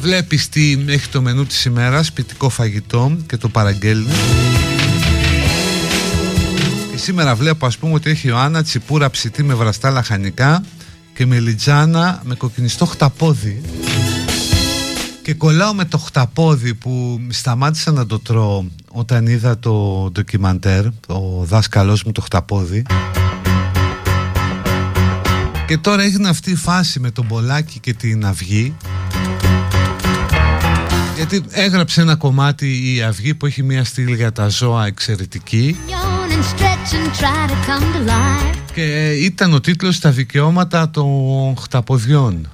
Βλέπεις 0.00 0.48
τι 0.48 0.84
έχει 0.88 1.08
το 1.08 1.22
μενού 1.22 1.44
της 1.44 1.64
ημέρας 1.64 2.12
Ποιητικό 2.12 2.48
φαγητό 2.48 3.16
και 3.26 3.36
το 3.36 3.48
παραγγέλνει 3.48 4.12
Και 6.90 6.96
σήμερα 6.96 7.34
βλέπω 7.34 7.66
ας 7.66 7.76
πούμε 7.78 7.94
ότι 7.94 8.10
έχει 8.10 8.26
η 8.26 8.30
Ιωάννα 8.32 8.62
τσιπούρα 8.62 9.10
ψητή 9.10 9.42
με 9.42 9.54
βραστά 9.54 9.90
λαχανικά 9.90 10.62
Και 11.14 11.26
μελιτζάνα 11.26 12.22
με 12.24 12.34
κοκκινιστό 12.34 12.84
χταπόδι 12.84 13.62
και 15.26 15.34
κολλάω 15.34 15.74
με 15.74 15.84
το 15.84 15.98
χταπόδι 15.98 16.74
που 16.74 17.20
σταμάτησα 17.28 17.90
να 17.90 18.06
το 18.06 18.18
τρώω 18.18 18.64
όταν 18.88 19.26
είδα 19.26 19.58
το 19.58 19.72
ντοκιμαντέρ, 20.12 20.86
ο 21.06 21.44
δάσκαλός 21.44 22.04
μου 22.04 22.12
το 22.12 22.20
χταπόδι. 22.20 22.82
Και 25.66 25.78
τώρα 25.78 26.02
έγινε 26.02 26.28
αυτή 26.28 26.50
η 26.50 26.54
φάση 26.54 27.00
με 27.00 27.10
τον 27.10 27.26
Πολάκη 27.26 27.78
και 27.78 27.94
την 27.94 28.26
Αυγή. 28.26 28.76
Γιατί 31.16 31.44
έγραψε 31.50 32.00
ένα 32.00 32.16
κομμάτι 32.16 32.94
η 32.94 33.02
Αυγή 33.02 33.34
που 33.34 33.46
έχει 33.46 33.62
μια 33.62 33.84
στήλη 33.84 34.14
για 34.14 34.32
τα 34.32 34.48
ζώα 34.48 34.86
εξαιρετική 34.86 35.76
Yawn 35.88 36.32
and 36.32 36.44
stretch 36.44 36.94
and 36.94 37.20
try 37.20 37.50
to 37.50 37.56
come 37.68 37.84
to 37.94 38.10
life. 38.10 38.56
και 38.74 39.10
ήταν 39.12 39.52
ο 39.52 39.60
τίτλος 39.60 39.98
«Τα 39.98 40.10
δικαιώματα 40.10 40.90
των 40.90 41.56
χταποδιών». 41.56 42.48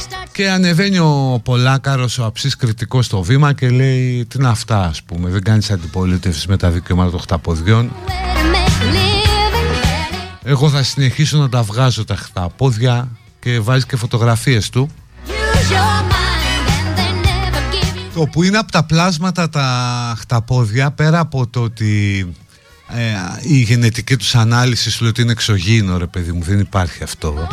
Out 0.00 0.06
on 0.06 0.06
the 0.06 0.06
streets, 0.06 0.06
the 0.06 0.16
traffic 0.16 0.24
starts. 0.24 0.32
Και 0.32 0.50
ανεβαίνει 0.50 0.98
ο 0.98 1.40
Πολάκαρος, 1.44 2.18
ο 2.18 2.24
αψής 2.24 2.56
κριτικός 2.56 3.06
στο 3.06 3.22
βήμα 3.22 3.52
και 3.52 3.70
λέει 3.70 4.26
τι 4.28 4.38
είναι 4.38 4.48
αυτά 4.48 4.84
ας 4.84 5.02
πούμε, 5.02 5.30
δεν 5.30 5.42
κάνεις 5.42 5.70
αντιπολίτευσης 5.70 6.46
με 6.46 6.56
τα 6.56 6.70
δικαιώματα 6.70 7.10
των 7.10 7.20
χταποδιών. 7.20 7.92
Where 8.06 8.10
to 8.10 8.44
make 8.54 8.82
a 8.82 8.92
living. 8.92 10.38
Εγώ 10.44 10.70
θα 10.70 10.82
συνεχίσω 10.82 11.38
να 11.38 11.48
τα 11.48 11.62
βγάζω 11.62 12.04
τα 12.04 12.16
χταπόδια 12.16 13.08
και 13.40 13.60
βάζεις 13.60 13.86
και 13.86 13.96
φωτογραφίες 13.96 14.70
του. 14.70 14.90
Use 15.26 15.30
your 15.72 16.02
mind 16.12 16.98
and 16.98 17.26
they 17.26 17.26
never 17.26 17.74
give 17.74 17.96
you. 17.96 18.14
Το 18.14 18.26
που 18.26 18.42
είναι 18.42 18.58
από 18.58 18.72
τα 18.72 18.84
πλάσματα 18.84 19.48
τα 19.48 20.14
χταπόδια 20.18 20.90
πέρα 20.90 21.18
από 21.18 21.46
το 21.46 21.60
ότι 21.60 22.26
ε, 22.88 23.02
η 23.42 23.56
γενετική 23.56 24.16
τους 24.16 24.34
ανάλυση 24.34 24.90
σου 24.90 25.00
λέει 25.00 25.10
ότι 25.10 25.22
είναι 25.22 25.32
εξωγήινο 25.32 25.96
ρε 25.98 26.06
παιδί 26.06 26.32
μου, 26.32 26.42
δεν 26.42 26.58
υπάρχει 26.58 27.02
αυτό. 27.02 27.48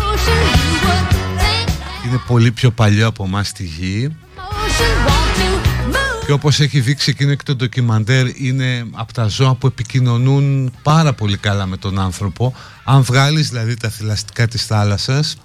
Είναι 2.08 2.22
πολύ 2.28 2.52
πιο 2.52 2.72
παλιό 2.72 3.08
από 3.08 3.24
εμάς 3.24 3.48
στη 3.48 3.64
γη 3.64 4.16
Motion 4.36 5.08
want 5.08 5.40
to 5.40 5.48
move. 5.94 6.26
και 6.26 6.32
όπως 6.32 6.60
έχει 6.60 6.80
δείξει 6.80 7.10
εκείνο 7.10 7.36
και 7.36 7.44
το 7.44 7.56
ντοκιμαντέρ 7.56 8.42
είναι 8.42 8.86
από 8.92 9.14
τα 9.14 9.28
ζώα 9.28 9.56
που 9.56 9.68
επικοινωνούν 9.68 10.72
πάρα 10.84 11.14
πολύ 11.14 11.38
καλά 11.38 11.66
με 11.66 11.78
τον 11.78 12.00
άνθρωπο. 12.00 12.54
Αν 12.84 13.02
βγάλεις 13.02 13.50
δηλαδή 13.50 13.76
τα 13.76 13.90
θηλαστικά 13.90 14.48
της 14.48 14.66
θάλασσας 14.66 15.38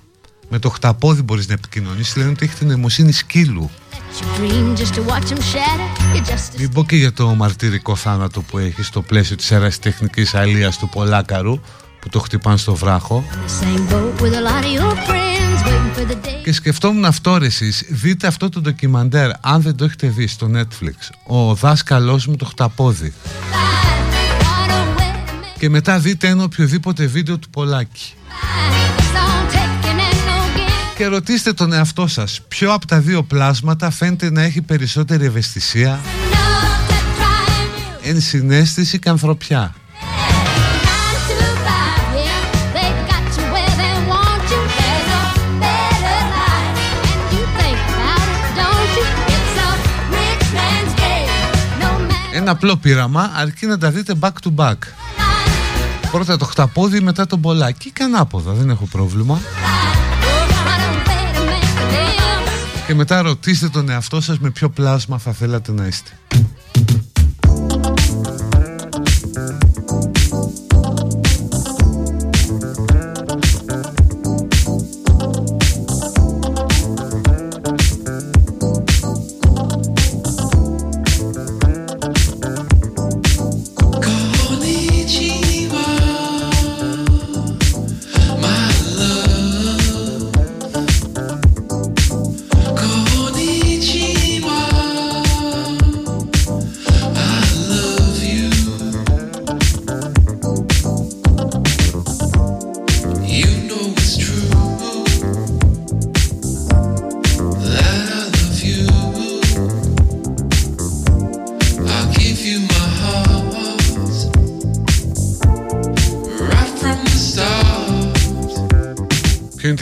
με 0.49 0.59
το 0.59 0.69
χταπόδι 0.71 1.23
μπορείς 1.23 1.49
να 1.49 1.55
επικοινωνήσεις 1.55 2.17
λένε 2.17 2.31
ότι 2.31 2.45
έχει 2.45 2.55
την 2.55 2.67
νοημοσύνη 2.67 3.13
σκύλου. 3.13 3.71
Let 3.93 4.21
you 4.21 4.27
dream 4.39 4.77
just 4.77 4.95
to 4.95 5.03
watch 5.11 5.27
them 5.33 5.41
shatter. 5.53 5.89
You're 6.15 6.33
just 6.33 6.57
a 6.57 6.59
Μην 6.59 6.73
πω 6.73 6.85
και 6.85 6.97
για 6.97 7.13
το 7.13 7.35
μαρτυρικό 7.35 7.97
θάνατο 7.97 8.41
που 8.41 8.59
έχεις 8.59 8.87
στο 8.87 9.03
πλαίσιο 9.03 9.37
της 9.37 9.53
αεραστεχνικής 9.53 10.35
αλίας 10.35 10.79
του 10.79 10.89
Πολάκαρου 10.89 11.61
που 12.03 12.09
το 12.09 12.19
χτυπάνε 12.19 12.57
στο 12.57 12.75
βράχο 12.75 13.25
The 13.31 13.65
same 13.65 13.93
boat 13.93 14.21
with 14.21 14.35
a 14.35 14.43
lot 14.49 14.65
of 14.65 14.73
your 14.81 14.97
friends 15.07 15.59
waiting 15.67 15.99
for 15.99 16.13
the 16.13 16.27
day. 16.27 16.43
και 16.45 16.53
σκεφτόμουν 16.53 17.05
αυτό 17.05 17.37
ρε 17.37 17.47
εσείς 17.47 17.85
δείτε 17.89 18.27
αυτό 18.27 18.49
το 18.49 18.61
ντοκιμαντέρ 18.61 19.31
αν 19.41 19.63
δεν 19.63 19.77
το 19.77 19.85
έχετε 19.85 20.07
δει 20.09 20.27
στο 20.27 20.51
Netflix 20.55 20.95
ο 21.27 21.55
δάσκαλός 21.55 22.27
μου 22.27 22.37
το 22.37 22.45
χταπόδι 22.45 23.13
What 23.53 24.71
a 24.71 24.71
way 24.71 24.71
to 24.71 25.01
make 25.01 25.59
και 25.59 25.69
μετά 25.69 25.99
δείτε 25.99 26.29
ένα 26.29 26.45
οποιοδήποτε 26.45 27.07
βίντεο 27.07 27.39
του 27.39 27.51
Πολάκη 27.51 28.15
It's 28.15 29.17
all 29.17 29.55
taking 29.55 29.99
and 29.99 30.29
no 30.29 30.59
giving. 30.59 30.97
και 30.97 31.07
ρωτήστε 31.07 31.53
τον 31.53 31.73
εαυτό 31.73 32.07
σας 32.07 32.41
ποιο 32.49 32.73
από 32.73 32.87
τα 32.87 33.01
δύο 33.01 33.23
πλάσματα 33.23 33.91
φαίνεται 33.91 34.31
να 34.31 34.43
έχει 34.43 34.61
περισσότερη 34.63 35.25
ευαισθησία; 35.25 36.01
Enough 36.03 36.91
to 36.91 36.95
try 36.95 38.05
and 38.05 38.07
you. 38.07 38.11
ενσυναίσθηση 38.11 38.99
και 38.99 39.09
ανθρωπιά 39.09 39.75
Ένα 52.43 52.51
απλό 52.51 52.77
πείραμα 52.77 53.33
αρκεί 53.35 53.67
να 53.67 53.79
τα 53.79 53.91
δείτε 53.91 54.15
back 54.21 54.31
to 54.43 54.55
back 54.57 54.73
life. 54.73 56.09
Πρώτα 56.11 56.37
το 56.37 56.45
χταπόδι 56.45 57.01
μετά 57.01 57.27
τον 57.27 57.41
Πολάκη 57.41 57.91
και 57.91 58.03
ανάποδα 58.03 58.53
δεν 58.53 58.71
έχω 58.71 58.85
πρόβλημα 58.85 59.41
What 59.41 60.81
a 60.81 61.09
way 61.09 61.37
to 61.37 61.41
make 61.51 61.79
a 61.79 61.87
live. 61.87 62.87
και 62.87 62.95
μετά 62.95 63.23
ρωτήστε 63.23 63.69
τον 63.69 63.89
εαυτό 63.89 64.21
σας 64.21 64.39
με 64.39 64.51
ποιο 64.51 64.69
πλάσμα 64.69 65.19
θα 65.19 65.33
θέλατε 65.33 65.73
να 65.73 65.87
είστε 65.87 66.11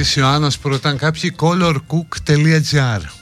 της 0.00 0.16
Ιωάννας 0.16 0.58
που 0.58 0.68
ρωτάνε 0.68 0.96
κάποιοι 0.96 1.34
colorcook.gr 1.38 3.19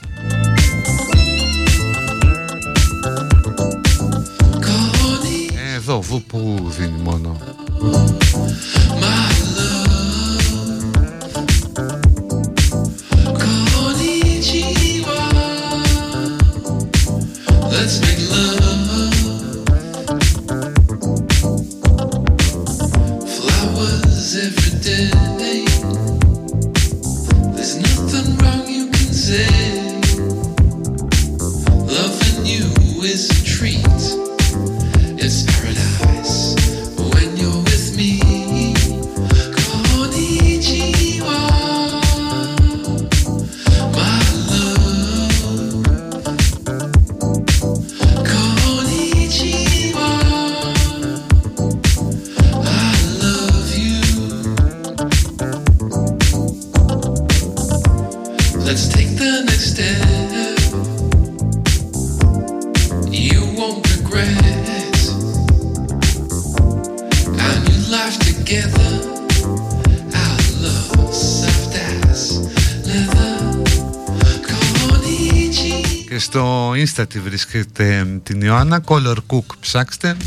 βρίσκεται 77.39 78.19
την 78.23 78.41
Ιωάννα 78.41 78.83
Color 78.85 79.15
Cook 79.27 79.45
ψάξτε 79.59 80.17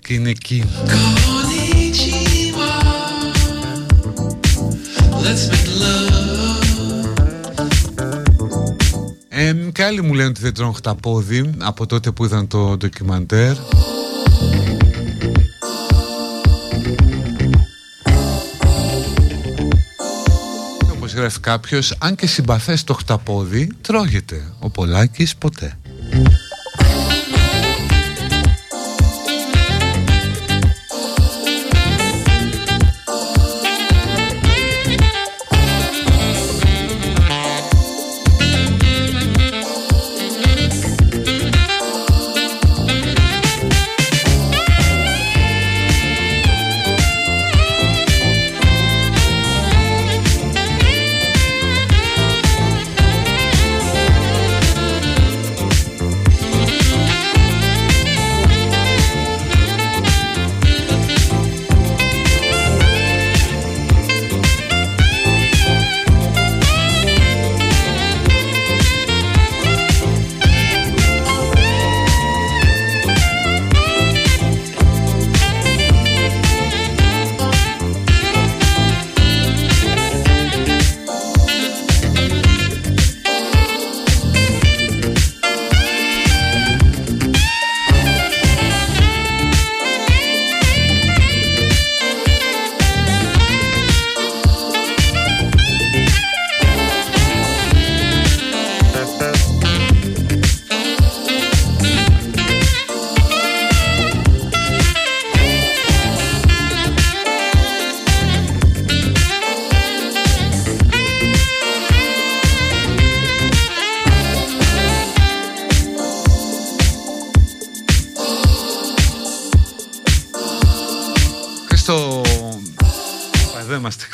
και 0.00 0.14
είναι 0.14 0.30
εκεί 0.30 0.64
Konnichiwa. 0.86 2.72
Let's 5.24 5.44
make 5.50 5.70
love. 5.80 6.08
ε, 9.28 9.52
και 9.72 9.84
άλλοι 9.84 10.02
μου 10.02 10.14
λένε 10.14 10.28
ότι 10.28 10.40
δεν 10.40 10.54
τρώνε 10.54 10.72
χταπόδι 10.72 11.50
από 11.58 11.86
τότε 11.86 12.10
που 12.10 12.24
είδαν 12.24 12.46
το 12.46 12.76
ντοκιμαντέρ 12.76 13.56
Και 21.28 21.34
όπως 21.34 21.40
γράφει 21.40 21.40
κάποιος 21.40 21.94
αν 21.98 22.14
και 22.14 22.26
συμπαθές 22.26 22.84
το 22.84 22.94
χταπόδι 22.94 23.72
τρώγεται 23.80 24.52
ο 24.58 24.70
Πολάκης 24.70 25.36
ποτέ 25.36 25.78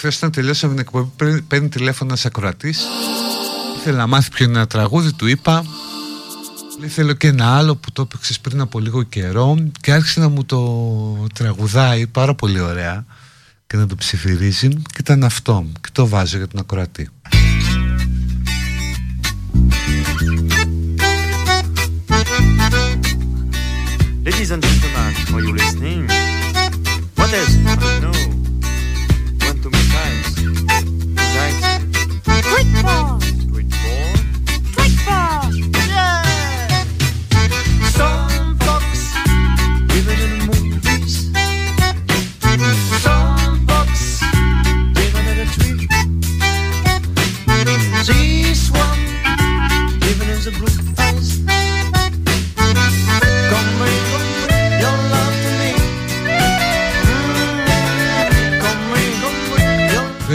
Χθες 0.04 0.16
όταν 0.16 0.30
τελειώσαμε 0.30 0.74
την 0.74 0.82
εκπομπή, 0.82 1.42
παίρνει 1.42 1.68
τηλέφωνο 1.68 2.10
ένας 2.10 2.26
ακροατής. 2.26 2.80
Ήθελε 3.76 3.96
να 3.96 4.06
μάθει 4.06 4.30
ποιο 4.30 4.44
είναι 4.44 4.56
ένα 4.56 4.66
τραγούδι, 4.66 5.12
του 5.12 5.26
είπα. 5.26 5.64
Λέει, 6.80 6.88
θέλω 6.88 7.12
και 7.12 7.26
ένα 7.26 7.56
άλλο 7.56 7.76
που 7.76 7.92
το 7.92 8.02
έπαιξε 8.02 8.34
πριν 8.40 8.60
από 8.60 8.78
λίγο 8.78 9.02
καιρό 9.02 9.68
και 9.80 9.92
άρχισε 9.92 10.20
να 10.20 10.28
μου 10.28 10.44
το 10.44 11.26
τραγουδάει 11.34 12.06
πάρα 12.06 12.34
πολύ 12.34 12.60
ωραία 12.60 13.04
και 13.66 13.76
να 13.76 13.86
το 13.86 13.94
ψηφυρίζει 13.94 14.68
και 14.68 14.98
ήταν 14.98 15.24
αυτό 15.24 15.66
και 15.80 15.88
το 15.92 16.06
βάζω 16.06 16.36
για 16.36 16.48
τον 16.48 16.60
ακροατή. 16.60 17.08
Ladies 24.26 24.50
and 24.54 24.62
gentlemen, 24.66 25.12
are 25.34 25.42
you 25.46 25.52
listening? 25.60 26.02
What 27.16 27.32
else? 27.40 28.13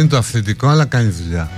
το 0.10 0.18
αυθεντικό 0.18 0.68
αλλά 0.68 0.86
κάνει 0.86 1.10
δουλειά. 1.10 1.50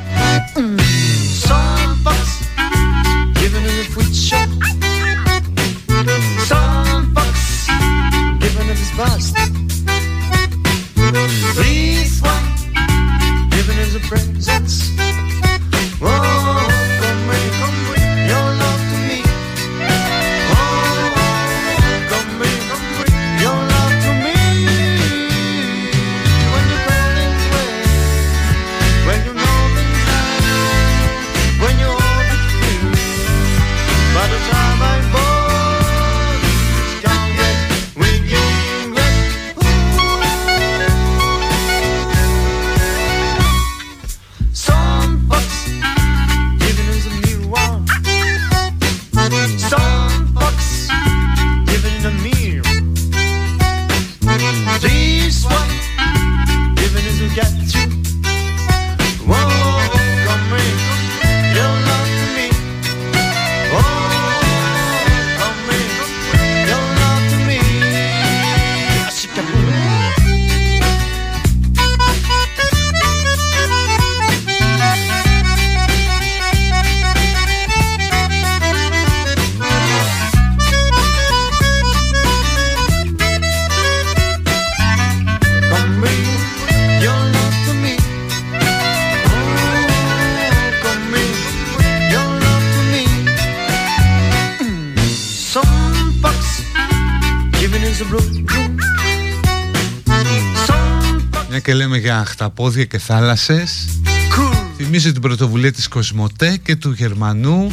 και 101.71 101.77
λέμε 101.77 101.97
για 101.97 102.25
χταπόδια 102.25 102.85
και 102.85 102.97
θάλασσες. 102.97 103.85
Cool. 104.05 104.57
Θυμίζει 104.77 105.11
την 105.11 105.21
πρωτοβουλία 105.21 105.71
της 105.71 105.87
Κοσμοτέ 105.87 106.57
και 106.63 106.75
του 106.75 106.91
Γερμανού 106.91 107.71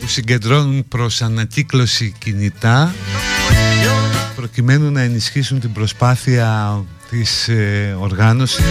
που 0.00 0.06
συγκεντρώνουν 0.06 0.88
προς 0.88 1.22
ανακύκλωση 1.22 2.14
κινητά 2.18 2.94
προκειμένου 4.36 4.90
να 4.90 5.00
ενισχύσουν 5.00 5.60
την 5.60 5.72
προσπάθεια 5.72 6.80
της 7.10 7.48
ε, 7.48 7.96
οργάνωσης. 8.00 8.64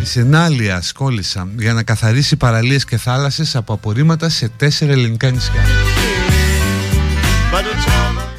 Της 0.00 0.16
ενάλειας 0.16 0.92
για 1.58 1.72
να 1.72 1.82
καθαρίσει 1.82 2.36
παραλίες 2.36 2.84
και 2.84 2.96
θάλασσες 2.96 3.56
από 3.56 3.72
απορρίμματα 3.72 4.28
σε 4.28 4.50
τέσσερα 4.56 4.92
ελληνικά 4.92 5.30
νησιά 5.30 5.62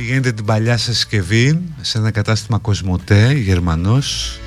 πηγαίνετε 0.10 0.36
την 0.36 0.45
παλιά 0.45 0.78
συσκευή 0.78 1.60
σε 1.82 1.97
ένα 1.97 2.12
κατάστημα 2.12 2.57
Κοσμοτέ, 2.57 3.34
Γερμανός. 3.34 4.39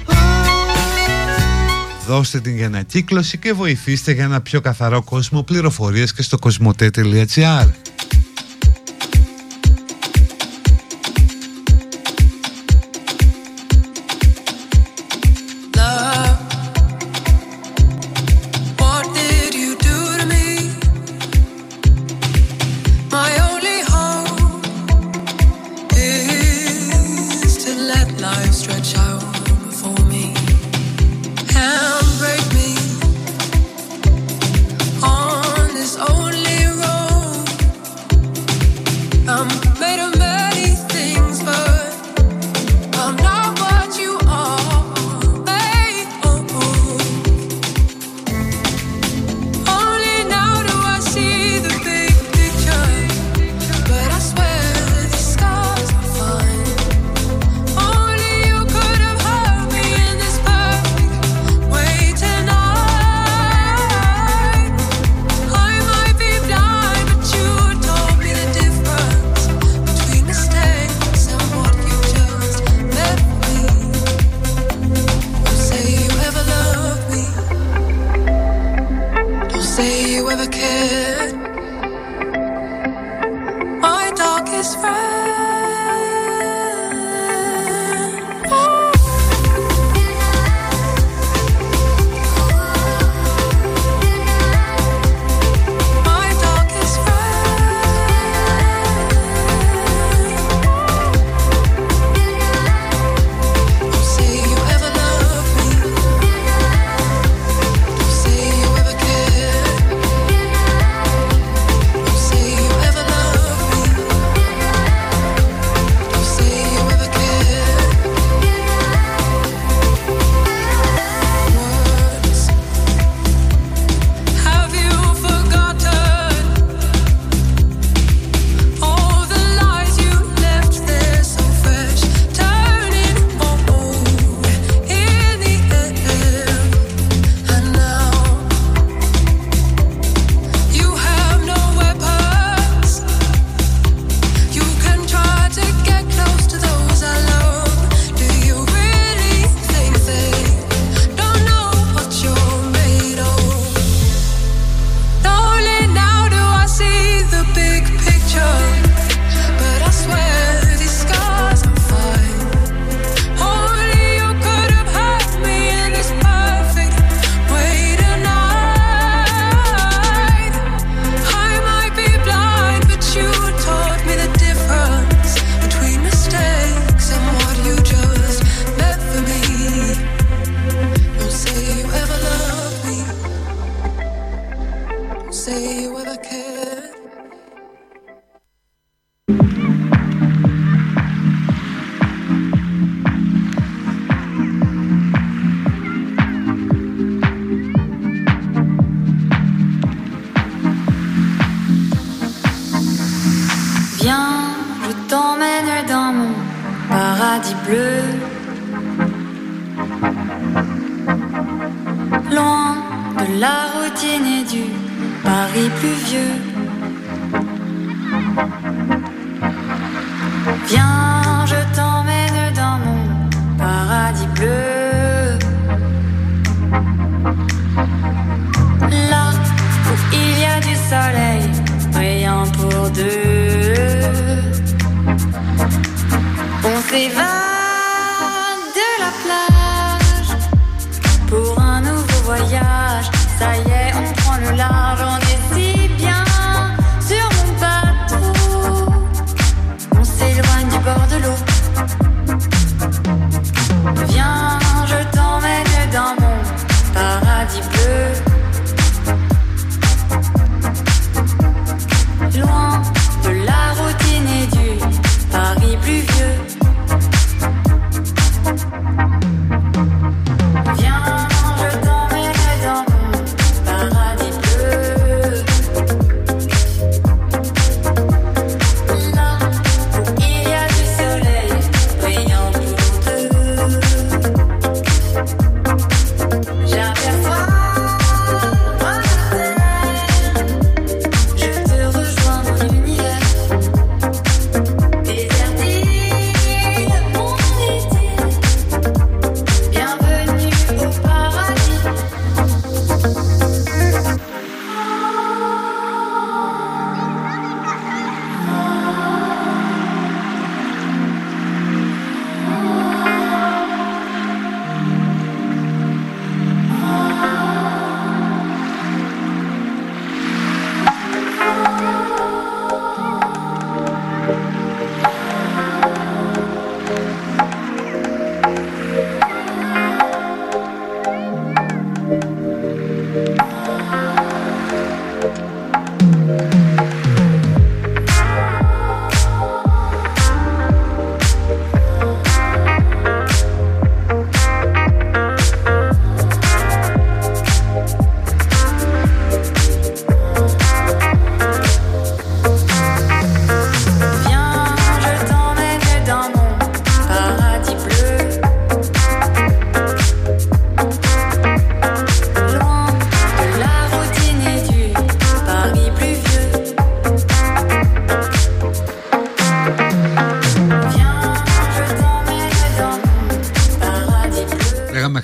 Δώστε 2.06 2.40
την 2.40 2.56
για 2.56 2.66
ανακύκλωση 2.66 3.38
και 3.38 3.52
βοηθήστε 3.52 4.12
για 4.12 4.24
ένα 4.24 4.40
πιο 4.40 4.60
καθαρό 4.60 5.02
κόσμο. 5.02 5.42
Πληροφορίες 5.42 6.12
και 6.12 6.22
στο 6.22 6.38
κοσμοτέ.gr 6.38 7.81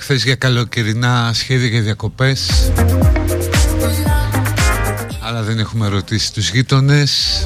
bleu. 0.09 0.15
Λέγαμε 0.15 0.15
χθες 0.15 0.25
για 0.25 0.35
καλοκαιρινά 0.35 1.31
σχέδια 1.35 1.69
και 1.69 1.81
διακοπές. 1.81 2.71
Αλλά 5.21 5.43
δεν 5.43 5.59
έχουμε 5.59 5.89
ρωτήσει 5.89 6.33
τους 6.33 6.51
γείτονες. 6.51 7.43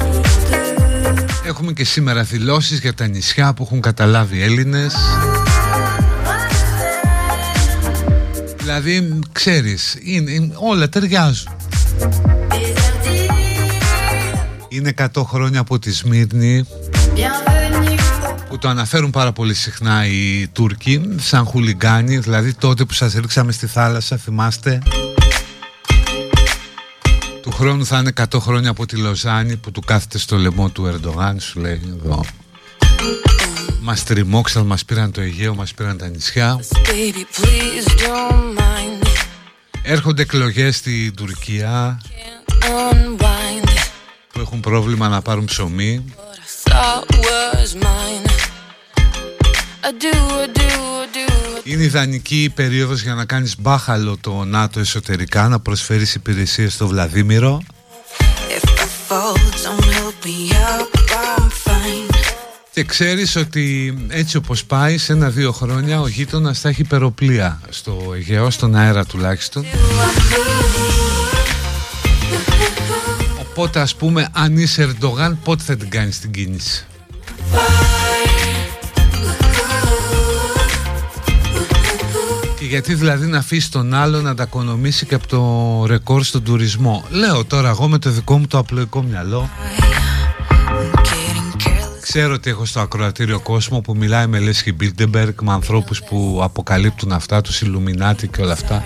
Έχουμε 1.46 1.72
και 1.72 1.84
σήμερα 1.84 2.22
δηλώσεις 2.22 2.80
για 2.80 2.94
τα 2.94 3.06
νησιά 3.06 3.54
που 3.54 3.62
έχουν 3.62 3.80
καταλάβει 3.80 4.36
οι 4.36 4.42
Έλληνες. 4.42 4.94
Δηλαδή 8.58 9.18
ξέρεις 9.32 9.96
είναι, 10.02 10.30
είναι- 10.30 10.54
όλα 10.56 10.88
ταιριάζουν. 10.88 11.52
Είναι 14.68 14.88
100 14.88 15.24
χρόνια 15.24 15.60
από 15.60 15.78
τη 15.78 15.92
Σμύρνη. 15.92 16.64
Bienvenue 16.64 16.66
που 16.68 16.81
το 18.62 18.68
αναφέρουν 18.68 19.10
πάρα 19.10 19.32
πολύ 19.32 19.54
συχνά 19.54 20.06
οι 20.06 20.48
Τούρκοι 20.48 21.14
σαν 21.18 21.44
χουλιγκάνοι, 21.44 22.18
δηλαδή 22.18 22.54
τότε 22.54 22.84
που 22.84 22.92
σας 22.92 23.12
ρίξαμε 23.12 23.52
στη 23.52 23.66
θάλασσα, 23.66 24.16
θυμάστε; 24.16 24.82
Του 27.42 27.50
χρόνου 27.50 27.86
θα 27.86 27.98
είναι 27.98 28.12
100 28.16 28.40
χρόνια 28.40 28.70
από 28.70 28.86
τη 28.86 28.96
Λοζάνη 28.96 29.56
που 29.56 29.70
του 29.70 29.80
κάθεται 29.80 30.18
στο 30.18 30.36
λαιμό 30.36 30.68
του 30.68 30.86
Ερντογάν, 30.86 31.40
σου 31.40 31.60
λέει 31.60 31.80
εδώ. 31.98 32.24
Μας 33.80 34.04
τριμώξαν, 34.04 34.66
μας 34.66 34.84
πήραν 34.84 35.12
το 35.12 35.20
Αιγαίο, 35.20 35.54
μας 35.54 35.74
πήραν 35.74 35.98
τα 35.98 36.08
νησιά. 36.08 36.60
Baby, 36.60 37.40
please 37.40 38.00
don't 38.00 38.58
mind. 38.58 39.06
Έρχονται 39.82 40.22
εκλογές 40.22 40.76
στην 40.76 41.14
Τουρκία 41.14 42.00
Unwind. 42.48 43.68
που 44.32 44.40
έχουν 44.40 44.60
πρόβλημα 44.60 45.08
να 45.08 45.22
πάρουν 45.22 45.44
ψωμί. 45.44 46.04
Είναι 51.64 51.82
ιδανική 51.82 52.52
περίοδος 52.54 53.02
για 53.02 53.14
να 53.14 53.24
κάνεις 53.24 53.54
μπάχαλο 53.58 54.16
το 54.20 54.44
ΝΑΤΟ 54.44 54.80
εσωτερικά, 54.80 55.48
να 55.48 55.60
προσφέρεις 55.60 56.14
υπηρεσίες 56.14 56.72
στο 56.72 56.86
Βλαδίμηρο. 56.86 57.62
If 58.56 58.68
I 58.68 58.86
fall, 59.08 59.36
don't 59.64 59.84
help 59.96 60.24
me 60.24 60.52
up. 60.52 60.88
I'm 61.36 61.48
fine. 61.64 62.14
Και 62.72 62.84
ξέρεις 62.84 63.36
ότι 63.36 63.94
έτσι 64.08 64.36
όπως 64.36 64.64
πάει 64.64 64.98
σε 64.98 65.12
ένα-δύο 65.12 65.52
χρόνια 65.52 66.00
ο 66.00 66.06
γείτονας 66.06 66.60
θα 66.60 66.68
έχει 66.68 66.80
υπεροπλία 66.80 67.60
στο 67.68 68.12
Αιγαίο, 68.14 68.50
στον 68.50 68.74
αέρα 68.74 69.04
τουλάχιστον. 69.04 69.64
Οπότε 73.40 73.80
ας 73.80 73.94
πούμε 73.94 74.28
αν 74.32 74.56
είσαι 74.56 74.82
Ερντογάν 74.82 75.38
πότε 75.44 75.62
θα 75.62 75.76
την 75.76 75.90
κάνεις 75.90 76.18
την 76.20 76.30
κίνηση; 76.30 76.86
Γιατί 82.72 82.94
δηλαδή 82.94 83.26
να 83.26 83.38
αφήσει 83.38 83.70
τον 83.70 83.94
άλλο 83.94 84.20
να 84.20 84.34
τα 84.34 84.42
οικονομήσει 84.42 85.06
και 85.06 85.14
από 85.14 85.26
το 85.26 85.86
ρεκόρ 85.86 86.22
στον 86.22 86.42
τουρισμό. 86.42 87.04
Λέω 87.10 87.44
τώρα 87.44 87.68
εγώ 87.68 87.88
με 87.88 87.98
το 87.98 88.10
δικό 88.10 88.38
μου 88.38 88.46
το 88.46 88.58
απλοϊκό 88.58 89.02
μυαλό 89.02 89.50
Getting 90.94 91.62
careless. 91.62 92.00
Ξέρω 92.00 92.34
ότι 92.34 92.50
έχω 92.50 92.64
στο 92.64 92.80
ακροατήριο 92.80 93.40
κόσμο 93.40 93.80
που 93.80 93.96
μιλάει 93.96 94.26
με 94.26 94.38
Λέσχη 94.38 94.72
Μπίλντεμπεργκ 94.72 95.34
με 95.42 95.52
ανθρώπους 95.52 96.02
που 96.02 96.40
αποκαλύπτουν 96.42 97.12
αυτά, 97.12 97.40
τους 97.40 97.60
Ιλουμινάτι 97.60 98.28
και 98.28 98.42
όλα 98.42 98.52
αυτά. 98.52 98.84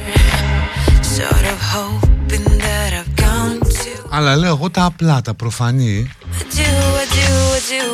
Sort 1.16 1.46
of 1.52 1.60
hoping 1.74 2.44
that 2.44 2.92
I've 2.92 3.20
gone 3.20 3.66
too. 3.66 4.06
Αλλά 4.10 4.36
λέω 4.36 4.48
εγώ 4.48 4.70
τα 4.70 4.84
απλά, 4.84 5.20
τα 5.20 5.34
προφανή. 5.34 6.10
I 6.22 6.42
do, 6.42 6.68
I 7.02 7.06
do, 7.14 7.26
I 7.54 7.70
do. 7.70 7.86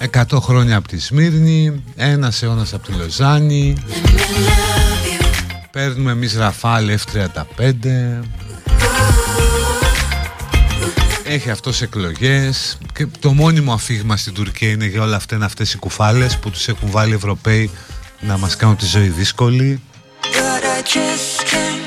I'm 0.00 0.36
100 0.36 0.40
χρόνια 0.40 0.76
από 0.76 0.88
τη 0.88 1.00
Σμύρνη, 1.00 1.82
ένας 1.96 2.42
αιώνας 2.42 2.74
από 2.74 2.86
τη 2.86 2.92
Λοζάνη, 2.92 3.76
love 3.78 4.72
you. 4.72 4.75
Παίρνουμε 5.76 6.10
εμείς 6.10 6.36
Ραφάλ 6.36 6.98
F35, 6.98 7.72
Έχει 11.24 11.50
αυτός 11.50 11.82
εκλογές 11.82 12.78
και 12.92 13.06
το 13.20 13.32
μόνιμο 13.32 13.72
αφήγημα 13.72 14.16
στην 14.16 14.34
Τουρκία 14.34 14.70
είναι 14.70 14.86
για 14.86 15.02
όλα 15.02 15.16
αυτά 15.16 15.34
είναι 15.34 15.44
αυτές 15.44 15.72
οι 15.72 15.78
κουφάλες 15.78 16.38
που 16.38 16.50
τους 16.50 16.68
έχουν 16.68 16.90
βάλει 16.90 17.10
οι 17.10 17.14
Ευρωπαίοι 17.14 17.70
να 18.20 18.38
μας 18.38 18.56
κάνουν 18.56 18.76
τη 18.76 18.86
ζωή 18.86 19.08
δύσκολη. 19.08 19.82
But 20.22 20.64
I 20.64 20.82
just 20.94 21.48
can't 21.50 21.86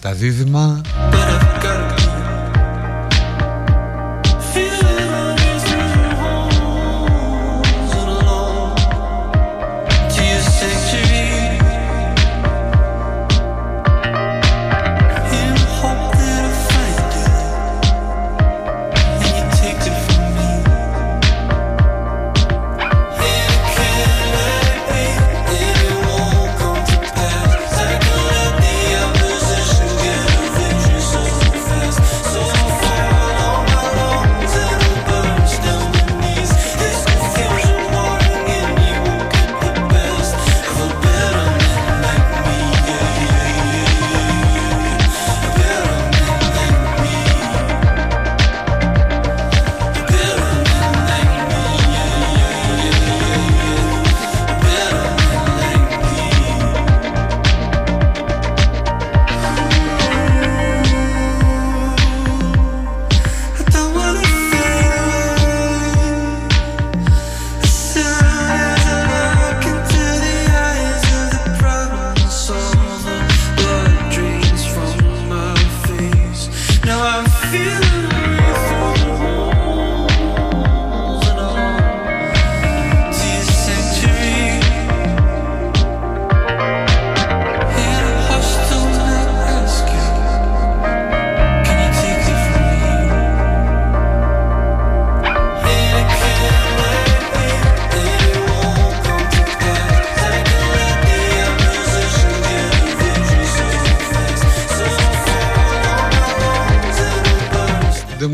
τα 0.00 0.12
δίδυμα. 0.12 0.69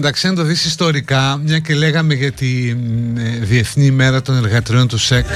Μεταξύ, 0.07 0.29
αν 0.29 0.35
το 0.35 0.43
δεις 0.43 0.65
ιστορικά, 0.65 1.41
μια 1.45 1.59
και 1.59 1.75
λέγαμε 1.75 2.15
για 2.15 2.33
τη 2.33 2.75
μ, 2.75 3.19
ε, 3.19 3.23
Διεθνή 3.23 3.85
ημέρα 3.85 4.23
των 4.23 4.37
εργατριών 4.37 4.89
του 4.89 4.99
σεξ, 4.99 5.29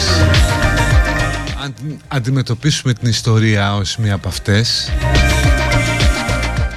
αν 1.63 1.75
αντιμετωπίσουμε 2.09 2.93
την 2.93 3.09
ιστορία 3.09 3.75
ως 3.75 3.97
μία 3.97 4.15
από 4.15 4.29
αυτές, 4.29 4.93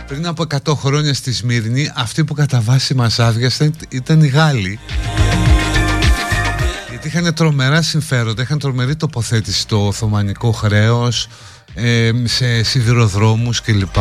πριν 0.08 0.28
από 0.28 0.44
100 0.44 0.76
χρόνια 0.76 1.14
στη 1.14 1.34
Σμύρνη, 1.34 1.91
αυτοί 1.96 2.24
που 2.24 2.34
κατά 2.34 2.62
βάση 2.62 2.94
μας 2.94 3.20
άδειασαν 3.20 3.76
ήταν 3.89 4.22
οι 4.22 4.28
Γάλλοι. 4.28 4.80
Γιατί 6.89 7.08
είχαν 7.08 7.34
τρομερά 7.34 7.82
συμφέροντα, 7.82 8.41
είχαν 8.41 8.60
τρομερή 8.60 8.96
τοποθέτηση 8.96 9.60
στο 9.60 9.88
Οθωμανικό 9.88 10.52
χρέος, 10.52 11.28
ε, 11.74 12.12
σε 12.24 12.64
σιδηροδρόμους 12.64 13.62
κλπ. 13.62 13.96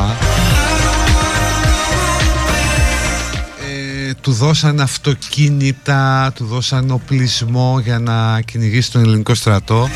Του 4.23 4.33
δώσαν 4.33 4.81
αυτοκίνητα, 4.81 6.33
του 6.35 6.45
δώσαν 6.45 6.91
οπλισμό 6.91 7.81
για 7.85 7.99
να 7.99 8.41
κυνηγήσει 8.41 8.93
τον 8.93 9.03
ελληνικό 9.03 9.35
στρατό. 9.35 9.89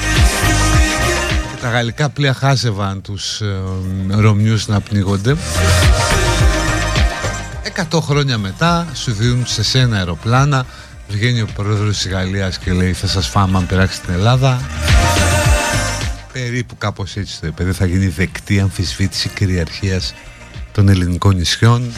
Και 1.55 1.61
τα 1.61 1.71
γαλλικά 1.71 2.09
πλοία 2.09 2.35
χάζευαν 2.35 3.01
τους 3.01 3.41
ε, 3.41 3.55
Ρωμιούς 4.09 4.69
να 4.69 4.81
πνίγονται 4.81 5.37
100 7.91 8.01
χρόνια 8.01 8.39
μετά 8.39 8.87
σου 8.95 9.13
δίνουν 9.13 9.47
σε 9.47 9.63
σένα 9.63 9.97
αεροπλάνα. 9.97 10.67
Βγαίνει 11.09 11.41
ο 11.41 11.49
πρόεδρος 11.55 11.97
της 11.97 12.09
Γαλλίας 12.09 12.59
και 12.59 12.73
λέει 12.73 12.93
θα 12.93 13.07
σας 13.07 13.27
φάμε 13.29 13.59
αν 13.59 13.67
πειράξει 13.67 13.97
στην 13.97 14.13
Ελλάδα 14.13 14.61
περίπου 16.33 16.79
κάπως 16.79 17.17
έτσι 17.17 17.41
το 17.41 17.47
είπε 17.47 17.65
δεν 17.65 17.75
θα 17.75 17.87
γίνει 17.87 18.07
δεκτή 18.07 18.61
αμφισβήτηση 18.61 19.29
κυριαρχίας 19.29 20.15
των 20.73 20.89
ελληνικών 20.89 21.37
νησιών 21.37 21.93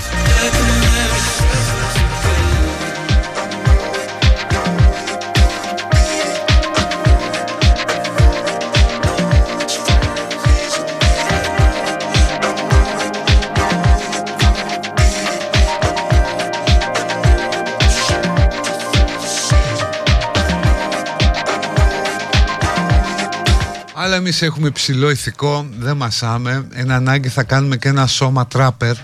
εμείς 24.18 24.42
έχουμε 24.42 24.66
υψηλό 24.68 25.10
ηθικό, 25.10 25.66
δεν 25.78 25.96
μασάμε. 25.96 26.66
Ένα 26.72 26.94
ανάγκη 26.94 27.28
θα 27.28 27.42
κάνουμε 27.42 27.76
και 27.76 27.88
ένα 27.88 28.06
σώμα 28.06 28.46
τράπερ. 28.46 28.94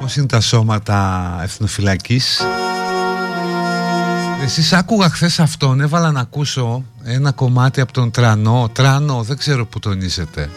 Πώς 0.00 0.16
είναι 0.16 0.26
τα 0.26 0.40
σώματα 0.40 1.38
εθνοφυλακής; 1.42 2.40
Εσείς 4.44 4.72
άκουγα 4.72 5.08
χθες 5.08 5.40
αυτόν, 5.40 5.80
έβαλα 5.80 6.10
να 6.10 6.20
ακούσω 6.20 6.84
ένα 7.04 7.32
κομμάτι 7.32 7.80
από 7.80 7.92
τον 7.92 8.10
Τρανό. 8.10 8.70
Τρανό, 8.72 9.22
δεν 9.22 9.36
ξέρω 9.36 9.66
που 9.66 9.78
τονίζετε. 9.78 10.50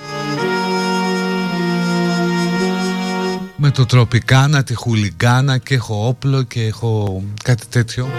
Με 3.56 3.72
το 3.72 3.86
τροπικάνα, 3.86 4.64
τη 4.64 4.74
χουλιγκάνα 4.74 5.58
και 5.58 5.76
έχω 5.76 6.08
όπλο 6.08 6.44
και 6.44 6.66
έχω 6.66 7.24
κάτι 7.44 7.68
τέτοιο. 7.68 8.10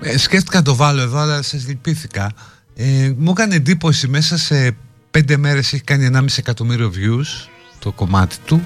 Ε, 0.00 0.18
σκέφτηκα 0.18 0.56
να 0.56 0.64
το 0.64 0.74
βάλω 0.74 1.00
εδώ, 1.00 1.18
αλλά 1.18 1.42
σας 1.42 1.66
λυπήθηκα. 1.66 2.30
Ε, 2.74 3.12
μου 3.16 3.30
έκανε 3.30 3.54
εντύπωση 3.54 4.08
μέσα 4.08 4.38
σε 4.38 4.76
πέντε 5.10 5.36
μέρες 5.36 5.72
έχει 5.72 5.82
κάνει 5.82 6.10
1,5 6.14 6.24
εκατομμύριο 6.36 6.92
views 6.94 7.48
το 7.78 7.92
κομμάτι 7.92 8.36
του. 8.44 8.62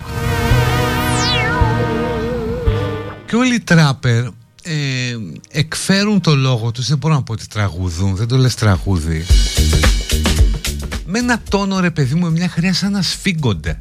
Και 3.26 3.36
όλοι 3.36 3.55
οι 3.55 3.61
τράπερ 3.61 4.24
ε, 4.62 5.16
εκφέρουν 5.50 6.20
το 6.20 6.34
λόγο 6.34 6.70
τους, 6.70 6.88
δεν 6.88 6.98
μπορώ 6.98 7.14
να 7.14 7.22
πω 7.22 7.32
ότι 7.32 7.48
τραγουδούν, 7.48 8.14
δεν 8.14 8.28
το 8.28 8.36
λες 8.36 8.55
τραγούδι. 8.55 9.24
Με 11.07 11.18
ένα 11.18 11.42
τόνο 11.48 11.80
ρε 11.80 11.90
παιδί 11.90 12.14
μου, 12.14 12.20
με 12.20 12.30
μια 12.30 12.48
χρειά 12.48 12.72
σαν 12.72 12.92
να 12.92 13.02
σφίγγονται. 13.02 13.80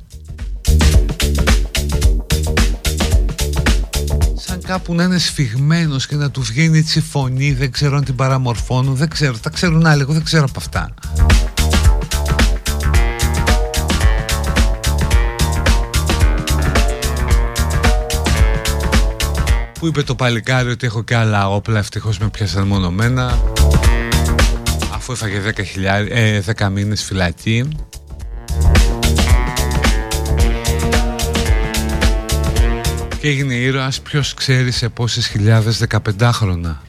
Κάπου 4.64 4.96
να 4.96 5.04
είναι 5.04 5.18
σφιγμένος 5.18 6.08
και 6.08 6.16
να 6.16 6.32
του 6.32 6.42
βγαίνει 6.42 6.78
έτσι 6.78 7.02
φωνή, 7.02 7.52
δεν 7.52 7.72
ξέρω 7.72 7.98
αν 7.98 8.04
την 8.04 8.16
παραμορφώνουν, 8.16 8.96
δεν 8.96 9.10
ξέρω, 9.10 9.38
τα 9.38 9.50
ξέρουν 9.50 9.86
άλλοι, 9.86 10.02
εγώ 10.02 10.14
δεν 10.14 10.24
ξέρω 10.24 10.44
από 10.44 10.54
αυτά. 10.58 10.94
Που 19.80 19.88
είπε 19.88 20.04
το 20.04 20.16
παλικάρι 20.16 20.70
ότι 20.70 20.86
έχω 20.86 21.04
και 21.04 21.16
άλλα 21.16 21.50
όπλα, 21.50 21.80
ευτυχώς 21.80 22.18
με 22.18 22.30
πιάσαν 22.30 22.68
μονομένα 22.68 23.40
Αφού 24.94 25.12
έφαγε 25.12 25.42
10, 25.50 25.66
χιλιάρι, 25.66 26.08
ε, 26.12 26.42
10 26.58 26.70
μήνες 26.70 27.04
φυλακή 27.04 27.68
Και 33.24 33.30
έγινε 33.30 33.54
ήρωας 33.54 34.02
ποιος 34.02 34.34
ξέρει 34.34 34.72
σε 34.72 34.90
πόσες 34.90 35.28
χιλιάδες 35.28 35.84
15 36.18 36.30
χρόνια 36.34 36.82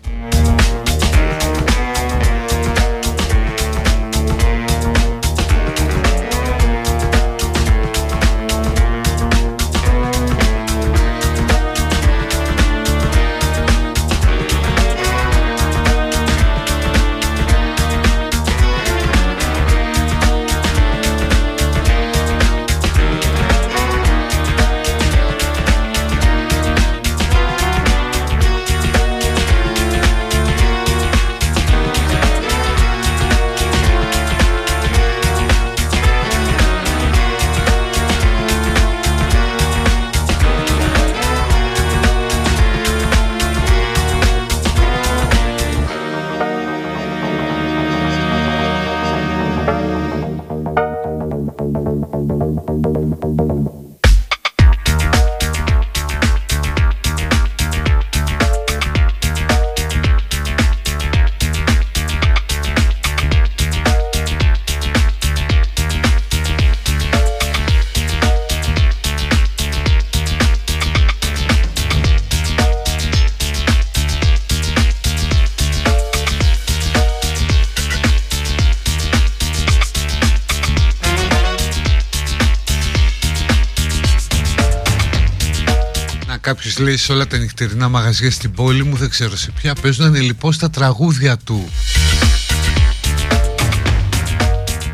Να 86.74 86.80
κάποιος 86.80 86.88
λέει 86.88 87.06
σε 87.06 87.12
όλα 87.12 87.26
τα 87.26 87.36
νυχτερινά 87.36 87.88
μαγαζιά 87.88 88.30
στην 88.30 88.52
πόλη 88.52 88.84
μου 88.84 88.96
Δεν 88.96 89.10
ξέρω 89.10 89.36
σε 89.36 89.50
ποια. 89.50 89.74
Παίζουν 89.74 90.14
λοιπόν 90.14 90.58
τα 90.58 90.70
τραγούδια 90.70 91.36
του. 91.36 91.68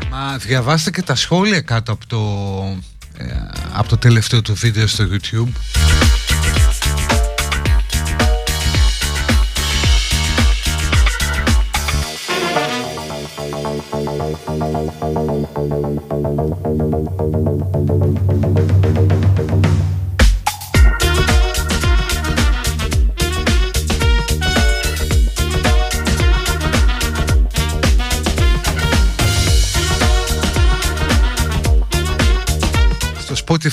Μα 0.09 0.37
διαβάστε 0.37 0.91
και 0.91 1.01
τα 1.01 1.15
σχόλια 1.15 1.61
κάτω 1.61 1.91
από 1.91 2.07
το, 2.07 2.19
ε, 3.17 3.25
από 3.71 3.89
το 3.89 3.97
τελευταίο 3.97 4.41
του 4.41 4.53
βίντεο 4.53 4.87
στο 4.87 5.07
YouTube 5.11 5.51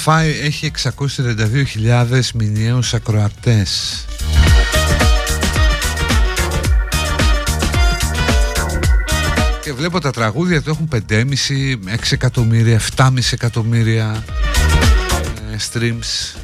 Spotify 0.09 0.45
έχει 0.45 0.71
632.000 0.83 2.21
μηνιαίους 2.35 2.95
ακροατές. 2.95 4.05
Και 9.63 9.73
βλέπω 9.73 10.01
τα 10.01 10.11
τραγούδια 10.11 10.63
του 10.63 10.71
έχουν 10.71 10.89
5,5, 10.93 11.25
6 11.87 11.97
εκατομμύρια, 12.11 12.81
7,5 12.97 13.09
εκατομμύρια 13.31 14.25
ε, 15.53 15.57
streams 15.73 16.39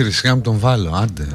Όχι 0.00 0.08
ρε 0.08 0.14
σιγά 0.14 0.34
μου 0.34 0.40
τον 0.40 0.58
βάλω, 0.58 0.92
άντε. 0.92 1.26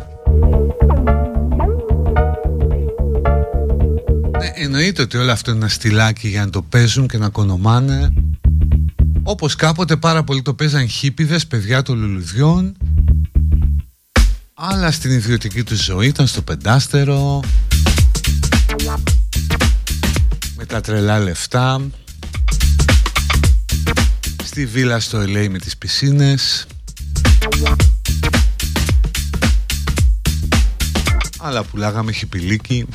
Ναι, 4.38 4.52
εννοείται 4.56 5.02
ότι 5.02 5.18
όλο 5.18 5.32
αυτό 5.32 5.52
είναι 5.52 5.60
ένα 5.60 5.70
στυλάκι 5.70 6.28
για 6.28 6.46
να 6.46 6.50
το 6.50 6.62
παίζουν 6.62 7.08
και 7.08 7.18
να 7.18 7.30
κονομάνε. 7.30 8.14
Όπως 9.24 9.56
κάποτε 9.56 9.96
πάρα 9.96 10.24
πολύ 10.24 10.42
το 10.42 10.54
παίζαν 10.54 10.88
χίπιδες, 10.88 11.48
παιδιά 11.48 11.82
των 11.82 12.00
λουλουδιών. 12.00 12.78
Αλλά 14.54 14.92
στην 14.92 15.12
ιδιωτική 15.12 15.64
τους 15.64 15.84
ζωή 15.84 16.08
ήταν 16.08 16.28
στο 16.28 16.42
πεντάστερο. 16.42 17.40
Με 20.56 20.66
τα 20.66 20.82
τρελά 20.82 21.20
λεφτά. 21.20 21.82
Στη 24.44 24.66
βίλα 24.66 25.00
στο 25.00 25.22
LA 25.22 25.48
με 25.50 25.58
τις 25.58 25.78
πισίνες. 25.78 26.68
Αλλά 31.46 31.64
πουλάγαμε 31.64 32.12
χιπηλίκι. 32.12 32.86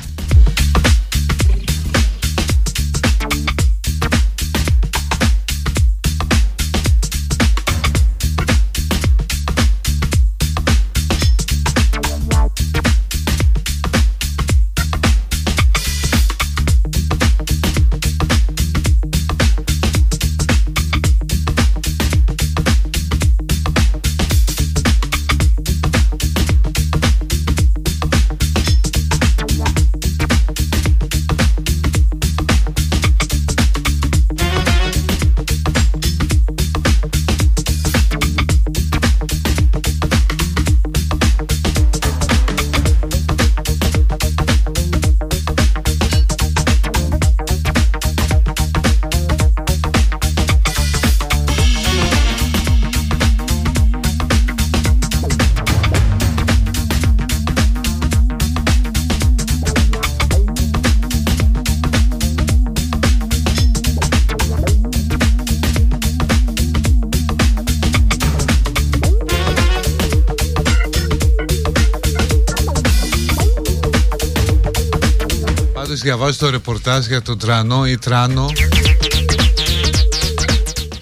Πάντως 75.91 76.05
διαβάζω 76.05 76.37
το 76.37 76.49
ρεπορτάζ 76.49 77.05
για 77.05 77.21
τον 77.21 77.37
Τρανό 77.37 77.87
ή 77.87 77.97
Τράνο 77.97 78.45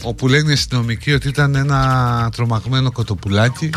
όπου 0.04 0.28
λένε 0.28 0.50
οι 0.50 0.54
αστυνομικοί 0.54 1.14
ότι 1.14 1.28
ήταν 1.28 1.56
ένα 1.56 2.30
τρομαγμένο 2.36 2.92
κοτοπουλάκι. 2.92 3.70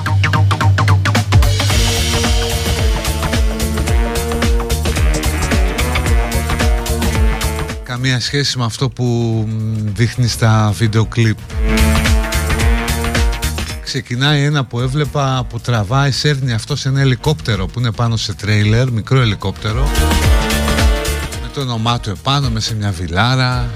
Καμία 7.82 8.20
σχέση 8.20 8.58
με 8.58 8.64
αυτό 8.64 8.88
που 8.88 9.04
μ, 9.48 9.92
δείχνει 9.94 10.26
στα 10.26 10.72
βίντεο 10.74 11.04
κλιπ. 11.04 11.38
Ξεκινάει 13.84 14.42
ένα 14.42 14.64
που 14.64 14.80
έβλεπα 14.80 15.46
που 15.48 15.60
τραβάει, 15.60 16.10
σέρνει 16.10 16.52
αυτό 16.52 16.76
σε 16.76 16.88
ένα 16.88 17.00
ελικόπτερο 17.00 17.66
που 17.66 17.78
είναι 17.78 17.92
πάνω 17.92 18.16
σε 18.16 18.34
τρέιλερ, 18.34 18.90
μικρό 18.90 19.20
ελικόπτερο. 19.20 19.82
με 19.82 20.41
το 21.54 21.60
όνομά 21.60 22.00
του 22.00 22.10
επάνω 22.10 22.50
με 22.50 22.60
σε 22.60 22.74
μια 22.74 22.90
βιλάρα. 22.90 23.70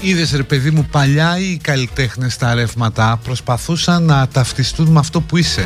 Είδες 0.00 0.32
ρε 0.32 0.42
παιδί 0.42 0.70
μου 0.70 0.88
παλιά 0.90 1.38
οι 1.38 1.56
καλλιτέχνες 1.56 2.32
στα 2.32 2.54
ρεύματα 2.54 3.20
προσπαθούσαν 3.24 4.02
να 4.02 4.28
ταυτιστούν 4.28 4.88
με 4.88 4.98
αυτό 4.98 5.20
που 5.20 5.36
είσαι. 5.36 5.64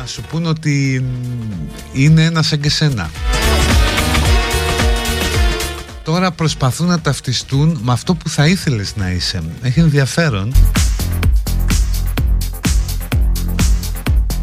Να 0.00 0.06
σου 0.06 0.22
πούν 0.22 0.46
ότι 0.46 1.04
μ, 1.04 2.00
είναι 2.00 2.24
ένα 2.24 2.42
σαν 2.42 2.60
και 2.60 2.70
σένα 2.70 3.10
Τώρα 6.04 6.30
προσπαθούν 6.30 6.86
να 6.86 7.00
ταυτιστούν 7.00 7.78
με 7.82 7.92
αυτό 7.92 8.14
που 8.14 8.28
θα 8.28 8.46
ήθελες 8.46 8.96
να 8.96 9.10
είσαι. 9.10 9.42
Έχει 9.62 9.80
ενδιαφέρον. 9.80 10.54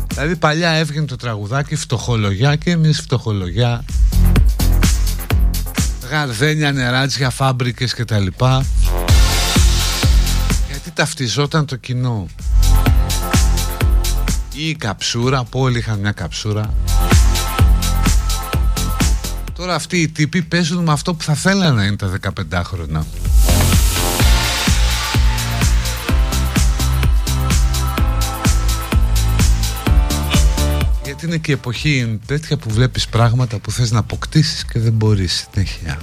Δηλαδή 0.07 0.35
παλιά 0.35 0.69
έβγαινε 0.69 1.05
το 1.05 1.15
τραγουδάκι 1.15 1.75
φτωχολογιά 1.75 2.55
και 2.55 2.71
εμείς 2.71 2.99
φτωχολογιά. 3.01 3.85
Γαρδένια, 6.09 6.71
νεράτζια, 6.71 7.29
φάμπρικες 7.29 7.93
και 7.93 8.05
τα 8.05 8.19
λοιπά. 8.19 8.65
Γιατί 10.67 10.91
ταυτιζόταν 10.91 11.65
το 11.65 11.75
κοινό. 11.75 12.27
Ή 14.53 14.67
η 14.69 14.75
καψούρα, 14.75 15.43
που 15.43 15.59
όλοι 15.59 15.77
είχαν 15.77 15.99
μια 15.99 16.11
καψούρα 16.11 16.73
Τώρα 19.61 19.75
αυτοί 19.75 19.97
οι 19.97 20.07
τύποι 20.07 20.41
παίζουν 20.41 20.83
με 20.83 20.91
αυτό 20.91 21.13
που 21.13 21.23
θα 21.23 21.33
θέλανε 21.33 21.75
να 21.75 21.85
είναι 21.85 21.95
τα 21.95 22.11
15 22.51 22.61
χρόνια 22.63 23.05
Γιατί 31.03 31.25
είναι 31.25 31.37
και 31.37 31.51
η 31.51 31.53
εποχή 31.53 32.19
τέτοια 32.25 32.57
που 32.57 32.69
βλέπεις 32.69 33.07
πράγματα 33.07 33.59
που 33.59 33.71
θες 33.71 33.91
να 33.91 33.99
αποκτήσεις 33.99 34.65
και 34.65 34.79
δεν 34.79 34.93
μπορείς 34.93 35.47
συνέχεια. 35.53 35.99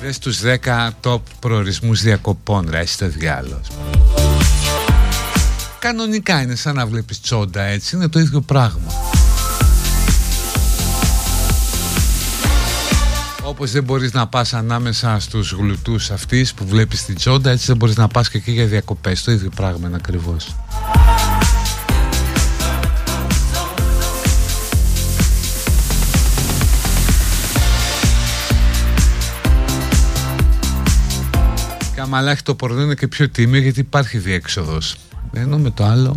Δες 0.00 0.18
τους 0.18 0.40
10 0.64 0.90
top 1.02 1.20
προορισμούς 1.40 2.02
διακοπών, 2.02 2.66
ρε, 2.70 2.86
στο 2.86 3.08
διάλογο. 3.08 3.60
Κανονικά 5.82 6.42
είναι 6.42 6.54
σαν 6.54 6.74
να 6.74 6.86
βλέπεις 6.86 7.20
τσόντα 7.20 7.62
έτσι, 7.62 7.96
είναι 7.96 8.08
το 8.08 8.18
ίδιο 8.18 8.40
πράγμα. 8.40 8.92
Όπως 13.42 13.70
δεν 13.70 13.84
μπορείς 13.84 14.12
να 14.12 14.26
πας 14.26 14.54
ανάμεσα 14.54 15.16
στους 15.20 15.52
γλουτούς 15.52 16.10
αυτής 16.10 16.54
που 16.54 16.66
βλέπεις 16.66 17.04
την 17.04 17.14
τσόντα, 17.14 17.50
έτσι 17.50 17.66
δεν 17.66 17.76
μπορείς 17.76 17.96
να 17.96 18.08
πας 18.08 18.30
και 18.30 18.38
εκεί 18.38 18.52
για 18.52 18.66
διακοπές. 18.66 19.22
Το 19.22 19.32
ίδιο 19.32 19.50
πράγμα 19.54 19.88
είναι 19.88 19.96
ακριβώς. 19.96 20.54
Και 32.02 32.08
άμα 32.08 32.18
αλλά 32.18 32.30
έχει 32.30 32.42
το 32.42 32.54
πορνό 32.54 32.82
είναι 32.82 32.94
και 32.94 33.08
πιο 33.08 33.28
τίμιο 33.28 33.60
γιατί 33.60 33.80
υπάρχει 33.80 34.18
διέξοδος. 34.18 34.96
Ενώ 35.32 35.58
με 35.58 35.70
το 35.70 35.84
άλλο 35.84 36.14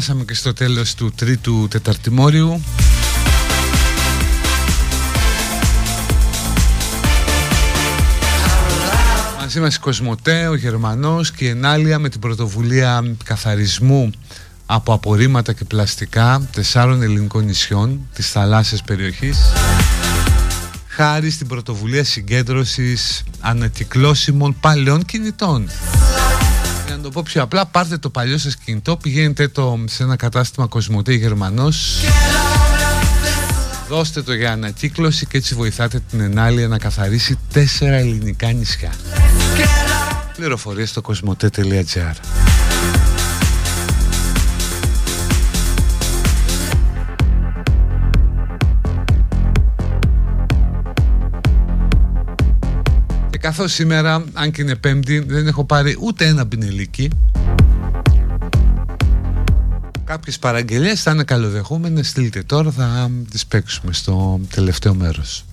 φτάσαμε 0.00 0.24
και 0.24 0.34
στο 0.34 0.52
τέλος 0.52 0.94
του 0.94 1.12
τρίτου 1.16 1.68
τεταρτημόριου. 1.70 2.62
Μαζί 9.40 9.60
μας 9.60 9.74
η 9.74 9.78
Κοσμοτέ, 9.78 10.46
ο 10.46 10.54
Γερμανός 10.54 11.30
και 11.30 11.44
η 11.44 11.48
Ενάλια 11.48 11.98
με 11.98 12.08
την 12.08 12.20
πρωτοβουλία 12.20 13.16
καθαρισμού 13.24 14.10
από 14.66 14.92
απορρίμματα 14.92 15.52
και 15.52 15.64
πλαστικά 15.64 16.48
τεσσάρων 16.52 17.02
ελληνικών 17.02 17.44
νησιών 17.44 18.08
της 18.14 18.30
θαλάσσιας 18.30 18.82
περιοχής 18.82 19.38
χάρη 20.86 21.30
στην 21.30 21.46
πρωτοβουλία 21.46 22.04
συγκέντρωσης 22.04 23.22
ανακυκλώσιμων 23.40 24.56
παλαιών 24.60 25.04
κινητών. 25.04 25.68
Για 27.00 27.08
να 27.08 27.14
το 27.14 27.20
πω 27.20 27.30
πιο 27.32 27.42
απλά, 27.42 27.66
πάρτε 27.66 27.98
το 27.98 28.10
παλιό 28.10 28.38
σας 28.38 28.56
κινητό, 28.56 28.96
πηγαίνετε 28.96 29.48
το 29.48 29.84
σε 29.88 30.02
ένα 30.02 30.16
κατάστημα 30.16 30.66
Κοσμοτέ 30.66 31.12
Γερμανός, 31.12 32.00
δώστε 33.88 34.22
το 34.22 34.32
για 34.32 34.52
ανακύκλωση 34.52 35.26
και 35.26 35.36
έτσι 35.36 35.54
βοηθάτε 35.54 36.02
την 36.10 36.20
Ενάλια 36.20 36.68
να 36.68 36.78
καθαρίσει 36.78 37.38
τέσσερα 37.52 37.96
ελληνικά 37.96 38.52
νησιά. 38.52 38.92
Πληροφορίες 40.36 40.88
στο 40.90 41.00
κοσμοτέ.gr 41.00 42.39
καθώς 53.40 53.72
σήμερα, 53.72 54.24
αν 54.32 54.50
και 54.50 54.62
είναι 54.62 54.74
πέμπτη, 54.74 55.18
δεν 55.18 55.46
έχω 55.46 55.64
πάρει 55.64 55.96
ούτε 56.00 56.26
ένα 56.26 56.46
πινελίκι 56.46 57.10
Κάποιες 60.10 60.38
παραγγελίες 60.38 61.02
θα 61.02 61.10
είναι 61.10 61.24
καλοδεχούμενες, 61.24 62.08
στείλτε 62.08 62.42
τώρα, 62.42 62.70
θα 62.70 63.10
τις 63.30 63.46
παίξουμε 63.46 63.92
στο 63.92 64.40
τελευταίο 64.54 64.94
μέρος. 64.94 65.44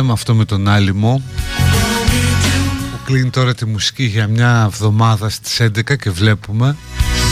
Θέμα 0.00 0.12
αυτό 0.12 0.34
με 0.34 0.44
τον 0.44 0.68
Άλυμο 0.68 1.22
που 2.90 2.98
κλείνει 3.04 3.30
τώρα 3.30 3.54
τη 3.54 3.66
μουσική 3.66 4.04
για 4.04 4.26
μια 4.26 4.64
εβδομάδα 4.66 5.28
στις 5.28 5.60
11 5.60 5.96
και 5.98 6.10
βλέπουμε. 6.10 6.76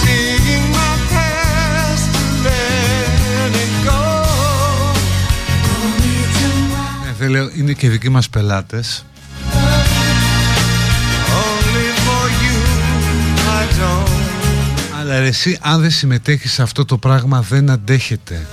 Seeing 0.03 0.75
my 0.75 0.95
past 1.13 2.11
and 2.23 2.45
let 2.45 3.55
it 3.65 3.89
go. 3.89 4.03
ναι, 7.05 7.13
δεν 7.19 7.31
λέω, 7.31 7.51
είναι 7.57 7.73
και 7.73 7.89
δικοί 7.89 8.09
μας 8.09 8.29
πελάτες. 8.29 9.05
Only 11.45 11.89
for 12.07 12.27
you, 12.43 12.59
I 13.61 13.81
don't 13.81 14.19
αλλά 15.01 15.19
ρε, 15.19 15.27
εσύ 15.27 15.59
αν 15.63 15.81
δεν 15.81 15.91
συμμετέχεις 15.91 16.53
σε 16.53 16.63
αυτό 16.63 16.85
το 16.85 16.99
πράγμα 16.99 17.43
δεν 17.43 17.71
αντέχετε 17.71 18.47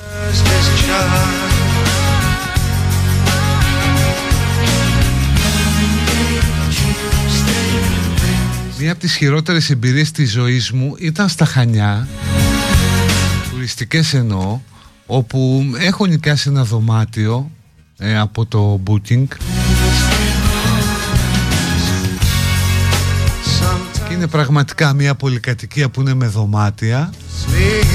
Μία 8.86 8.94
από 8.94 9.04
τις 9.04 9.16
χειρότερες 9.16 9.70
εμπειρίες 9.70 10.12
της 10.12 10.32
ζωής 10.32 10.72
μου 10.72 10.96
ήταν 10.98 11.30
στα 11.30 11.46
Χανιά 11.46 12.08
Τουριστικές 13.52 14.14
εννοώ 14.14 14.60
Όπου 15.06 15.66
έχω 15.78 16.06
νοικιάσει 16.06 16.50
ένα 16.50 16.64
δωμάτιο 16.64 17.52
ε, 17.98 18.18
από 18.18 18.46
το 18.46 18.82
booking. 18.88 19.26
Και 24.08 24.14
είναι 24.14 24.28
πραγματικά 24.28 24.94
μια 24.94 25.16
πολυκατοικία 25.16 25.90
που 25.90 26.02
είναι 26.02 26.14
με 26.14 26.28
δωμάτια. 26.28 27.14
Sleep, 27.14 27.86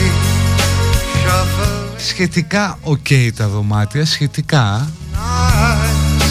shuffle 1.27 1.95
Σχετικά 1.97 2.79
οκ 2.83 3.09
τα 3.37 3.49
δωμάτια, 3.49 4.05
σχετικά. 4.05 4.91
Nights. 5.13 6.23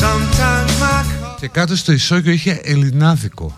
Sometimes 0.00 0.82
my 0.82 1.36
Και 1.40 1.48
κάτω 1.48 1.76
στο 1.76 1.92
ισόγειο 1.92 2.32
είχε 2.32 2.60
ελληνάδικο 2.64 3.56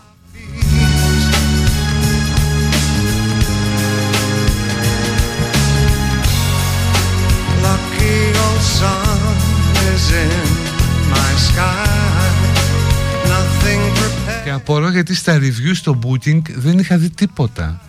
Και 14.43 14.51
απορώ 14.51 14.89
γιατί 14.89 15.15
στα 15.15 15.37
review 15.37 15.71
στο 15.73 15.99
booking 16.03 16.41
δεν 16.55 16.79
είχα 16.79 16.97
δει 16.97 17.09
τίποτα. 17.09 17.81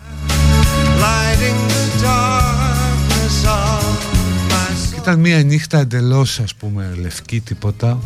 Lighting 0.99 1.69
the 1.71 2.05
darkness 2.05 3.45
of 3.45 3.83
my 4.49 4.71
soul. 4.89 4.97
Ήταν 4.97 4.97
ήταν 5.01 5.19
μια 5.19 5.43
νύχτα 5.43 5.79
εντελώς 5.79 6.39
ας 6.39 6.55
πούμε 6.55 6.97
λευκή 7.01 7.39
τίποτα. 7.39 7.99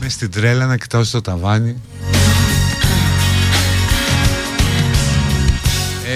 Μες 0.00 0.12
στην 0.12 0.30
τρέλα 0.30 0.66
να 0.66 0.76
κοιτάω 0.76 1.04
στο 1.04 1.20
ταβάνι. 1.20 1.76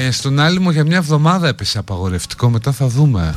Ε, 0.06 0.10
Στον 0.10 0.38
άλυμο 0.38 0.70
για 0.70 0.84
μια 0.84 0.96
εβδομάδα 0.96 1.48
έπεσε 1.48 1.78
απαγορευτικό 1.78 2.50
μετά 2.50 2.72
θα 2.72 2.86
δούμε 2.86 3.34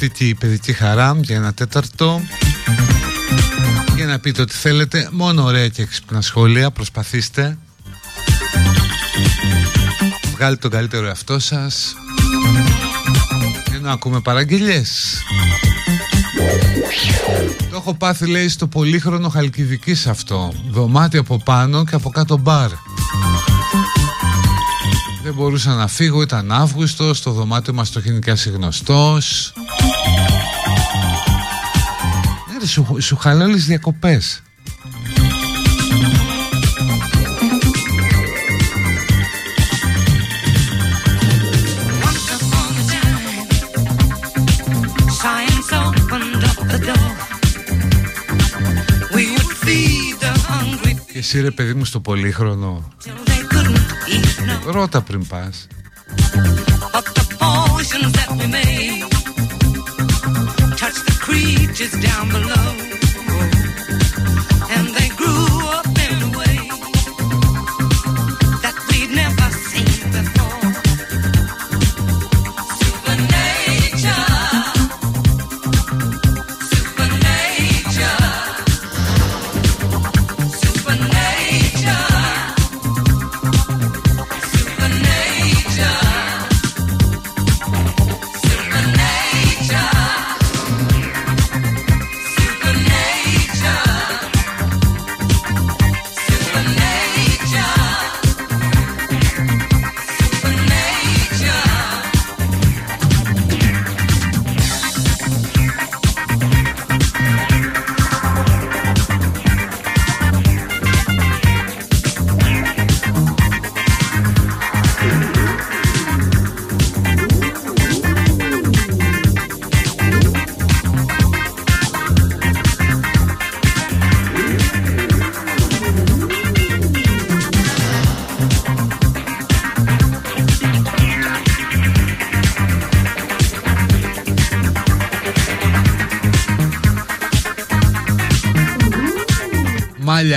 Λοιπόν, 0.00 0.10
ανοιχτή 0.10 0.26
τη 0.26 0.34
παιδική 0.34 0.72
χαρά 0.72 1.18
για 1.22 1.36
ένα 1.36 1.54
τέταρτο. 1.54 2.20
Για 3.96 4.06
να 4.06 4.18
πείτε 4.18 4.42
ότι 4.42 4.54
θέλετε. 4.54 5.08
Μόνο 5.12 5.42
ωραία 5.42 5.68
και 5.68 5.82
έξυπνα 5.82 6.20
σχόλια. 6.20 6.70
Προσπαθήστε. 6.70 7.58
Βγάλετε 10.34 10.60
τον 10.60 10.70
καλύτερο 10.70 11.06
εαυτό 11.06 11.38
σας. 11.38 11.94
Ενώ 13.74 13.90
ακούμε 13.90 14.20
παραγγελίες. 14.20 15.22
Το 17.70 17.76
έχω 17.76 17.94
πάθει 17.94 18.26
λέει 18.26 18.48
στο 18.48 18.66
πολύχρονο 18.66 19.28
Χαλκιδικής 19.28 20.06
αυτό. 20.06 20.52
Δωμάτιο 20.70 21.20
από 21.20 21.38
πάνω 21.38 21.84
και 21.84 21.94
από 21.94 22.10
κάτω 22.10 22.36
μπαρ. 22.36 22.70
Δεν 25.22 25.34
μπορούσα 25.34 25.74
να 25.74 25.86
φύγω, 25.86 26.22
ήταν 26.22 26.52
Αύγουστος, 26.52 27.22
το 27.22 27.30
δωμάτιο 27.30 27.72
μας 27.72 27.90
το 27.90 27.98
έχει 27.98 28.10
νοικιάσει 28.10 28.50
γνωστός. 28.50 29.52
Ναι, 32.66 32.72
ρε, 32.72 32.78
σου, 32.78 32.96
σου 33.00 33.16
χαλάω 33.16 33.46
όλες 33.46 33.56
τις 33.56 33.66
διακοπές. 33.66 34.42
Science 45.20 45.70
opened 45.84 46.42
up 46.50 46.58
the 46.72 46.78
door. 46.88 47.10
We 49.14 49.24
would 49.34 49.52
feed 49.64 50.14
the 50.24 50.32
hungry 50.48 50.94
Και 51.12 51.18
εσύ 51.18 51.40
ρε 51.40 51.50
παιδί 51.50 51.74
μου 51.74 51.84
στο 51.84 52.00
πολύχρονο. 52.00 52.88
till 53.04 53.30
they 53.30 53.54
couldn't 53.54 53.90
eat 54.14 54.68
no. 54.68 54.72
Ρώτα 54.72 55.00
πριν 55.02 55.26
πας. 55.26 55.66
Creatures 61.26 61.90
down 62.00 62.28
below. 62.28 62.95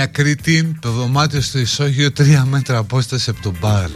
Χάλια 0.00 0.14
Κρήτη, 0.22 0.76
το 0.80 0.90
δωμάτιο 0.90 1.40
στο 1.40 1.58
ισόγειο 1.58 2.08
3 2.18 2.42
μέτρα 2.44 2.78
απόσταση 2.78 3.30
από 3.30 3.42
το 3.42 3.52
μπαρ. 3.60 3.90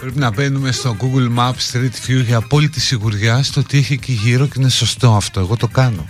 Πρέπει 0.00 0.18
να 0.18 0.30
μπαίνουμε 0.30 0.72
στο 0.72 0.96
Google 1.00 1.38
Maps 1.38 1.72
Street 1.72 2.10
View 2.10 2.24
για 2.26 2.36
απόλυτη 2.36 2.80
σιγουριά 2.80 3.42
στο 3.42 3.62
τι 3.62 3.78
έχει 3.78 3.92
εκεί 3.92 4.12
γύρω 4.12 4.46
και 4.46 4.54
είναι 4.56 4.68
σωστό 4.68 5.14
αυτό. 5.14 5.40
Εγώ 5.40 5.56
το 5.56 5.68
κάνω. 5.68 6.06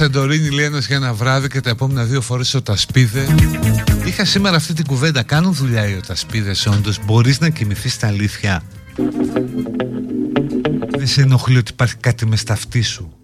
Σαντορίνη 0.00 0.48
λέει 0.50 0.64
ένας 0.64 0.86
για 0.86 0.96
ένα 0.96 1.14
βράδυ 1.14 1.48
και 1.48 1.60
τα 1.60 1.70
επόμενα 1.70 2.04
δύο 2.04 2.20
φορές 2.20 2.54
ο 2.54 2.62
Τασπίδε. 2.62 3.26
Είχα 4.04 4.24
σήμερα 4.24 4.56
αυτή 4.56 4.72
την 4.72 4.86
κουβέντα. 4.86 5.22
Κάνουν 5.22 5.54
δουλειά 5.54 5.88
οι 5.88 6.00
Τασπίδες 6.06 6.66
όντως. 6.66 7.04
Μπορείς 7.04 7.40
να 7.40 7.48
κοιμηθείς 7.48 7.92
στα 7.92 8.06
αλήθεια. 8.06 8.62
Δεν 10.96 11.06
σε 11.06 11.22
ενοχλεί 11.22 11.56
ότι 11.56 11.70
υπάρχει 11.72 11.96
κάτι 11.96 12.26
μες 12.26 12.40
στα 12.40 12.52
αυτή 12.52 12.82
σου. 12.82 13.19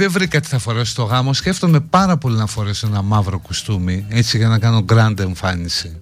Δεν 0.00 0.10
βρήκα 0.10 0.40
τι 0.40 0.48
θα 0.48 0.58
φορέσω 0.58 0.90
στο 0.90 1.02
γάμο. 1.02 1.32
Σκέφτομαι 1.32 1.80
πάρα 1.80 2.16
πολύ 2.16 2.36
να 2.36 2.46
φορέσω 2.46 2.86
ένα 2.86 3.02
μαύρο 3.02 3.38
κουστούμι. 3.38 4.04
Έτσι 4.08 4.36
για 4.36 4.48
να 4.48 4.58
κάνω 4.58 4.84
grand 4.92 5.18
εμφάνιση. 5.18 6.00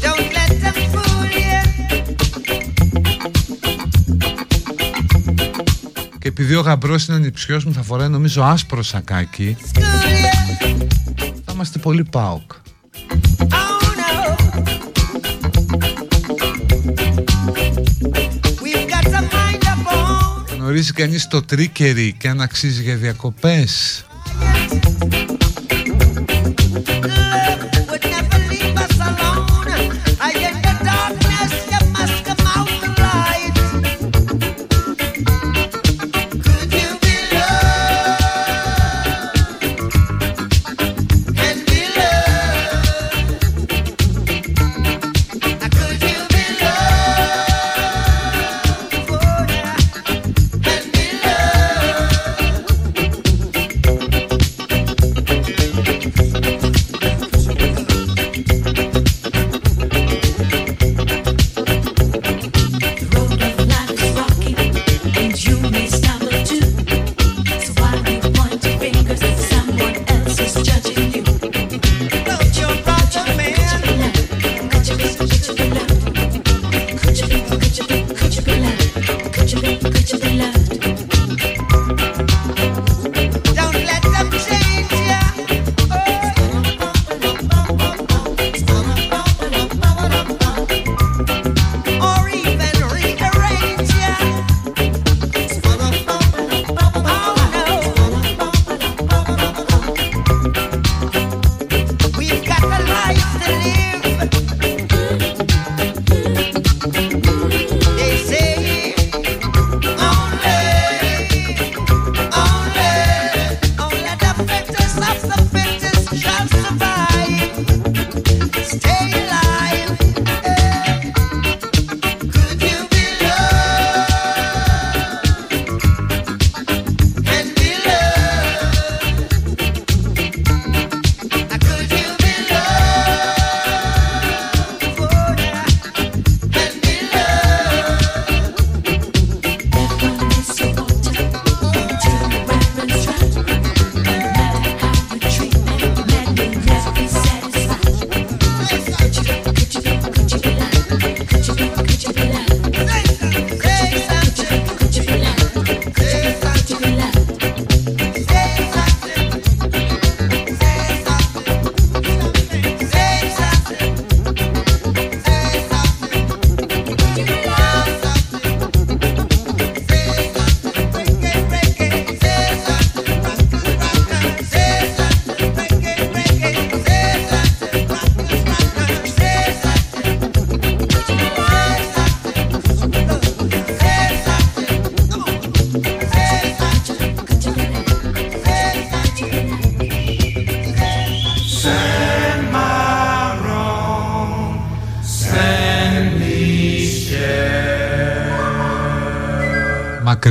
Don't 0.00 0.28
let 0.36 0.52
them 0.62 0.76
fool 0.92 1.24
you. 1.36 1.60
Και 6.18 6.28
επειδή 6.28 6.54
ο 6.54 6.60
γαμπρός 6.60 7.06
είναι 7.06 7.16
ο 7.16 7.20
νηψιός 7.20 7.64
μου, 7.64 7.72
θα 7.72 7.82
φοράει 7.82 8.08
νομίζω 8.08 8.42
άσπρο 8.42 8.82
σακάκι. 8.82 9.56
School 9.60 9.80
you. 9.80 10.86
Θα 11.44 11.52
είμαστε 11.52 11.78
πολύ 11.78 12.04
πάοκ. 12.10 12.50
Γνωρίζει 20.68 20.92
κανείς 20.92 21.26
το 21.26 21.42
τρίκερι 21.42 22.12
και 22.18 22.28
αν 22.28 22.40
αξίζει 22.40 22.82
για 22.82 22.96
διακοπές; 22.96 24.04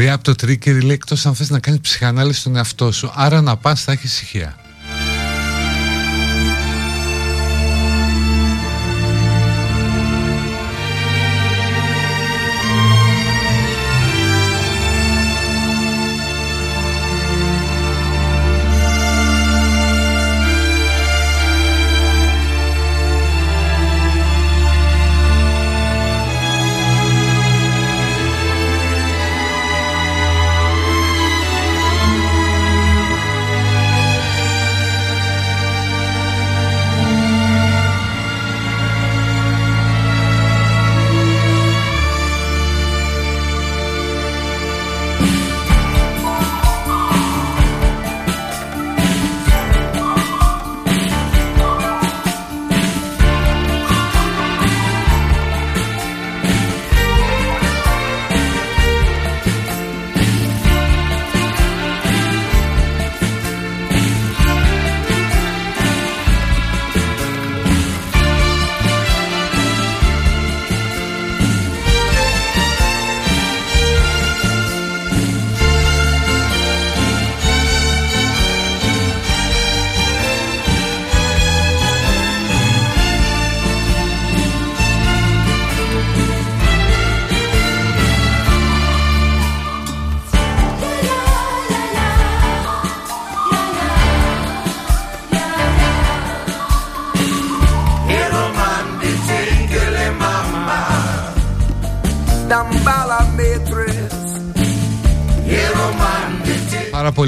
Μακριά 0.08 0.32
από 0.32 0.38
το 0.38 0.46
τρίκερ 0.46 0.84
λέει 0.84 0.94
εκτός 0.94 1.26
αν 1.26 1.36
θες 1.36 1.50
να 1.50 1.60
κάνεις 1.60 1.80
ψυχανάλυση 1.80 2.40
στον 2.40 2.56
εαυτό 2.56 2.92
σου 2.92 3.12
άρα 3.16 3.42
να 3.42 3.58
πας 3.58 3.84
θα 3.84 3.92
έχεις 3.92 4.14
ησυχία 4.14 4.56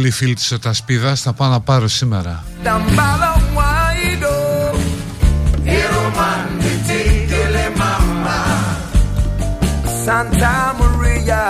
Πάρα 0.10 0.18
πολλοί 0.18 0.34
φίλοι 0.34 0.34
της 0.34 0.52
Οτασπίδας. 0.52 1.22
Θα 1.22 1.34
πάω 1.34 1.50
να 1.50 1.60
πάρω 1.60 1.88
σήμερα. 1.88 2.44
Santa 10.06 10.56
Maria. 10.80 11.44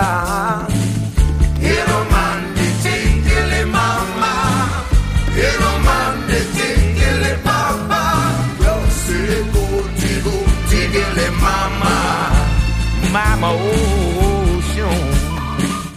Mama 13.14 13.50
Ocean. 13.66 13.89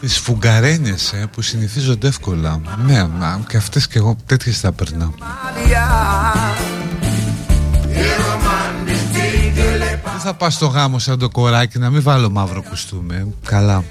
Τις 0.04 0.18
φουγκαρένιες 0.18 1.14
ε, 1.14 1.28
που 1.32 1.42
συνηθίζονται 1.42 2.08
εύκολα. 2.08 2.62
Ναι, 2.86 3.08
μα, 3.08 3.46
και 3.48 3.58
αυτές 3.58 3.88
και 3.88 3.98
εγώ 3.98 4.16
τέτοιες 4.26 4.60
θα 4.60 4.72
περνάω. 4.72 5.10
Δεν 10.04 10.20
θα 10.20 10.34
πας 10.34 10.54
στο 10.54 10.68
γάμο 10.68 11.00
σαν 11.00 11.20
το 11.20 11.30
κοράκι 11.30 11.80
να 11.80 11.90
μην 11.90 12.02
βάλω 12.02 12.30
μαύρο 12.30 12.62
κουστούμι 12.62 13.16
ε. 13.16 13.26
Καλά 13.46 13.84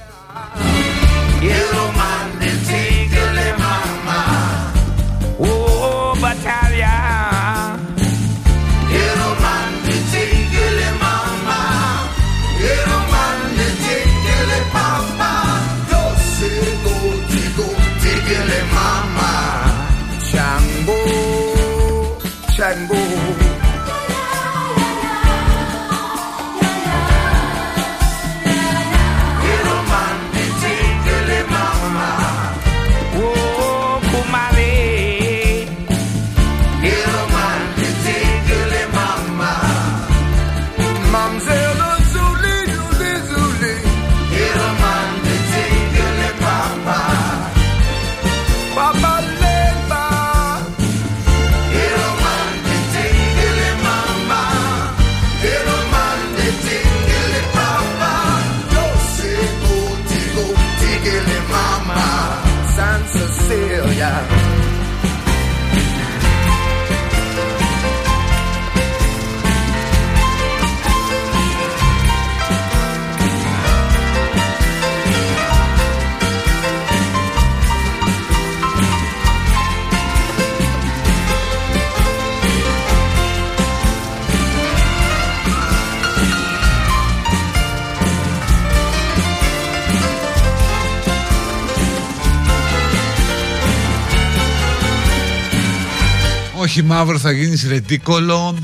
Όχι 96.73 96.83
μαύρο 96.83 97.19
θα 97.19 97.31
γίνεις 97.31 97.65
ρετίκολο 97.69 98.55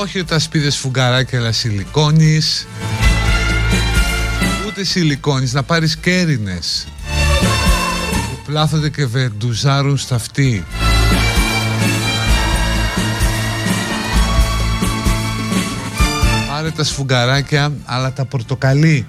Όχι 0.00 0.24
τα 0.24 0.38
σπίδες 0.38 0.76
φουγκαράκια 0.76 1.38
αλλά 1.38 1.52
σιλικόνης. 1.52 2.66
Ούτε 4.66 4.84
σιλικόνης 4.84 5.52
να 5.52 5.62
πάρεις 5.62 5.96
κέρινες. 5.96 6.86
Που 8.10 8.42
πλάθονται 8.46 8.88
και 8.88 9.06
βεντουζάρουν 9.06 9.96
στα 9.96 10.14
αυτή. 10.14 10.66
Πάρε 16.48 16.70
τα 16.70 16.84
σφουγγαράκια 16.84 17.72
αλλά 17.84 18.12
τα 18.12 18.24
πορτοκαλί 18.24 19.06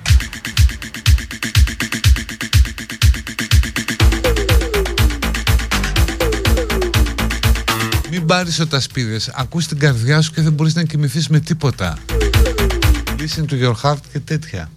Μην 8.32 8.40
πάρεις 8.40 8.60
οτασπίδες 8.60 9.30
Ακούς 9.34 9.68
την 9.68 9.80
καρδιά 9.80 10.22
σου 10.22 10.32
και 10.32 10.42
δεν 10.42 10.54
μπορείς 10.54 10.76
να 10.76 10.84
κοιμηθείς 10.84 11.28
με 11.28 11.40
τίποτα. 11.40 11.98
Listen 13.18 13.46
to 13.52 13.64
your 13.64 13.74
heart 13.84 13.98
και 14.12 14.20
τέτοια. 14.20 14.70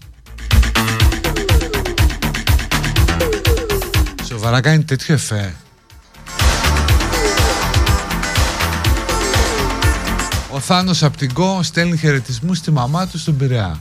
Σοβαρά 4.24 4.60
κάνει 4.60 4.84
τέτοιο 4.84 5.14
εφέ. 5.14 5.54
Ο 10.50 10.60
Θάνος 10.60 11.02
από 11.02 11.16
την 11.16 11.32
ΚΟ 11.32 11.62
στέλνει 11.62 11.96
χαιρετισμούς 11.96 12.58
στη 12.58 12.70
μαμά 12.70 13.06
του 13.06 13.18
στον 13.18 13.36
Πειραιά 13.36 13.80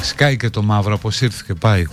Εντάξει, 0.00 0.18
κάει 0.18 0.36
και 0.36 0.50
το 0.50 0.62
μαύρο, 0.62 0.94
και 1.46 1.54
πάει. 1.54 1.86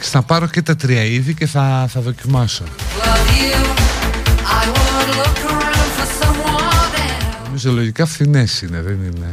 εντάξει, 0.00 0.10
θα 0.10 0.22
πάρω 0.22 0.46
και 0.46 0.62
τα 0.62 0.76
τρία 0.76 1.04
είδη 1.04 1.34
και 1.34 1.46
θα, 1.46 1.86
θα 1.88 2.00
δοκιμάσω. 2.00 2.64
Νομίζω 7.44 7.72
λογικά 7.72 8.06
φθηνές 8.06 8.62
είναι, 8.62 8.80
δεν 8.80 8.98
είναι. 9.04 9.28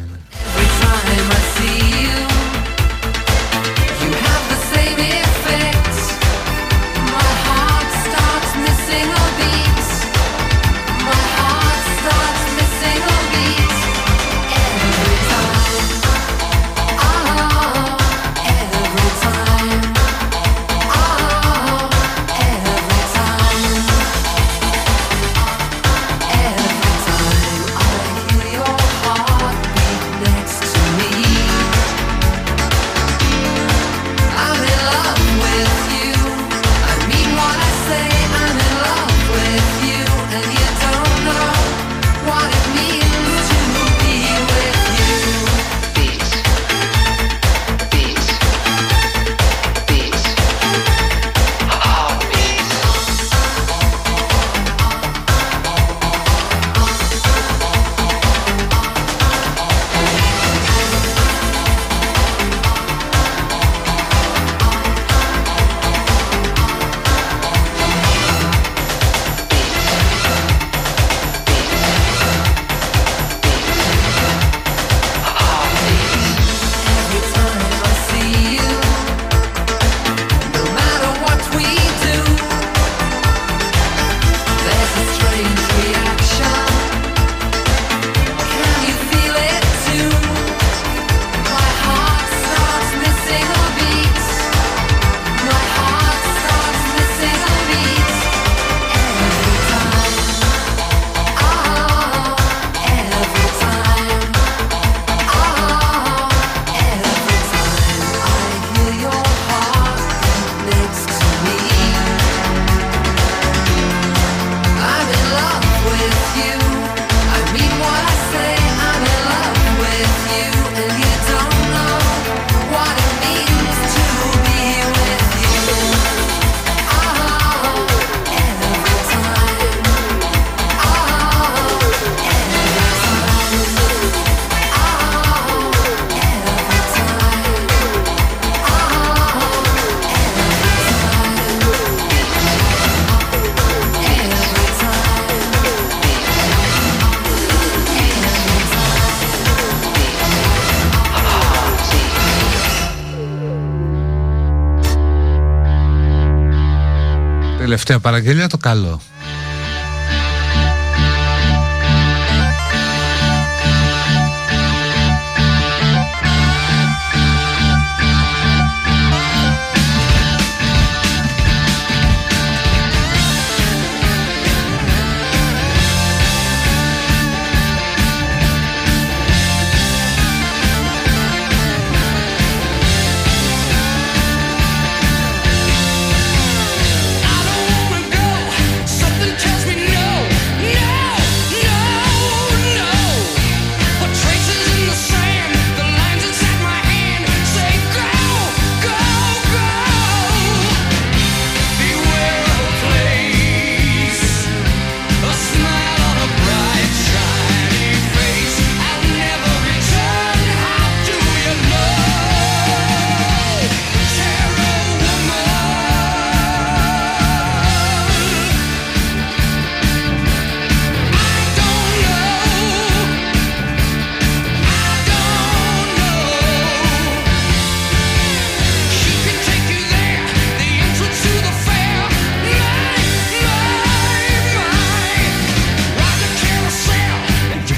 τελευταία 157.88 158.12
παραγγελία 158.12 158.48
το 158.48 158.58
καλό. 158.58 159.02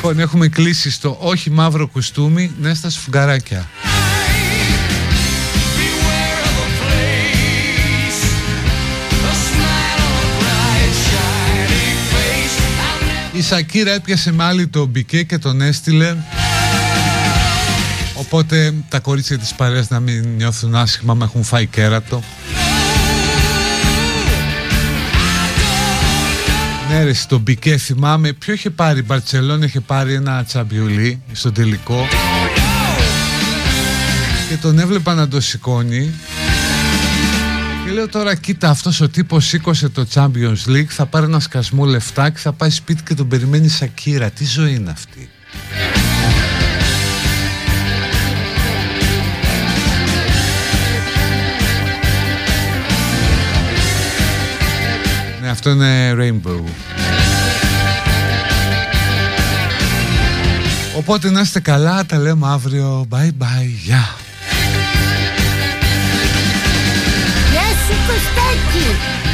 Λοιπόν, 0.10 0.24
έχουμε 0.24 0.48
κλείσει 0.48 0.92
στο 0.92 1.18
όχι 1.20 1.50
μαύρο 1.50 1.88
κουστούμι, 1.88 2.52
ναι 2.60 2.74
στα 2.74 2.90
σφουγγαράκια. 2.90 3.70
Η 13.32 13.42
Σακύρα 13.42 13.92
έπιασε 13.92 14.32
μάλι 14.32 14.68
το 14.68 14.86
μπικέ 14.86 15.24
και 15.24 15.38
τον 15.38 15.62
έστειλε 15.62 16.16
Οπότε 18.14 18.74
τα 18.90 19.00
κορίτσια 19.00 19.38
της 19.38 19.54
παρέας 19.54 19.90
να 19.90 20.00
μην 20.00 20.28
νιώθουν 20.36 20.76
άσχημα 20.76 21.14
με 21.14 21.24
έχουν 21.24 21.44
φάει 21.44 21.66
κέρατο 21.66 22.24
Ναι 26.90 27.04
ρε 27.04 27.14
στον 27.14 27.44
Πικέ 27.44 27.78
θυμάμαι. 27.78 28.34
Ποιο 28.34 28.54
είχε 28.54 28.70
πάρει 28.70 29.00
η 29.00 29.04
Μπαρτσελόνη 29.06 29.66
είχε 29.66 29.80
πάρει 29.80 30.14
ένα 30.14 30.44
τσαμπιουλί 30.44 31.22
στον 31.32 31.54
τελικό. 31.54 32.08
Και 34.50 34.56
τον 34.56 34.80
έβλεπα 34.80 35.14
να 35.14 35.28
το 35.28 35.42
σηκώνει. 35.42 36.14
Και 37.86 37.92
λέω 37.92 38.08
τώρα 38.08 38.36
κοίτα 38.36 38.70
αυτός 38.70 39.02
ο 39.02 39.10
τύπος 39.10 39.46
σήκωσε 39.46 39.90
το 39.90 40.06
Champions 40.14 40.68
League 40.68 40.88
Θα 40.88 41.06
πάρει 41.06 41.26
ένα 41.26 41.40
σκασμό 41.40 41.86
λεφτά 41.86 42.30
και 42.30 42.38
θα 42.38 42.52
πάει 42.52 42.70
σπίτι 42.70 43.04
και 43.04 43.14
τον 43.14 43.28
περιμένει 43.28 43.68
Σακύρα 43.68 44.30
Τι 44.30 44.46
ζωή 44.46 44.74
είναι 44.74 44.92
αυτή; 44.92 45.30
Αυτό 55.50 55.70
είναι 55.70 56.16
Rainbow 56.18 56.64
Οπότε 60.98 61.30
να 61.30 61.42
είστε 61.42 61.60
καλά, 61.60 62.06
τα 62.06 62.18
λέμε 62.18 62.48
αύριο. 62.48 63.08
Bye 63.12 63.16
bye, 63.16 63.68
γεια. 63.84 64.16
Γεια 67.52 67.62
σου 67.62 67.94
Κωστάκη 68.08 69.29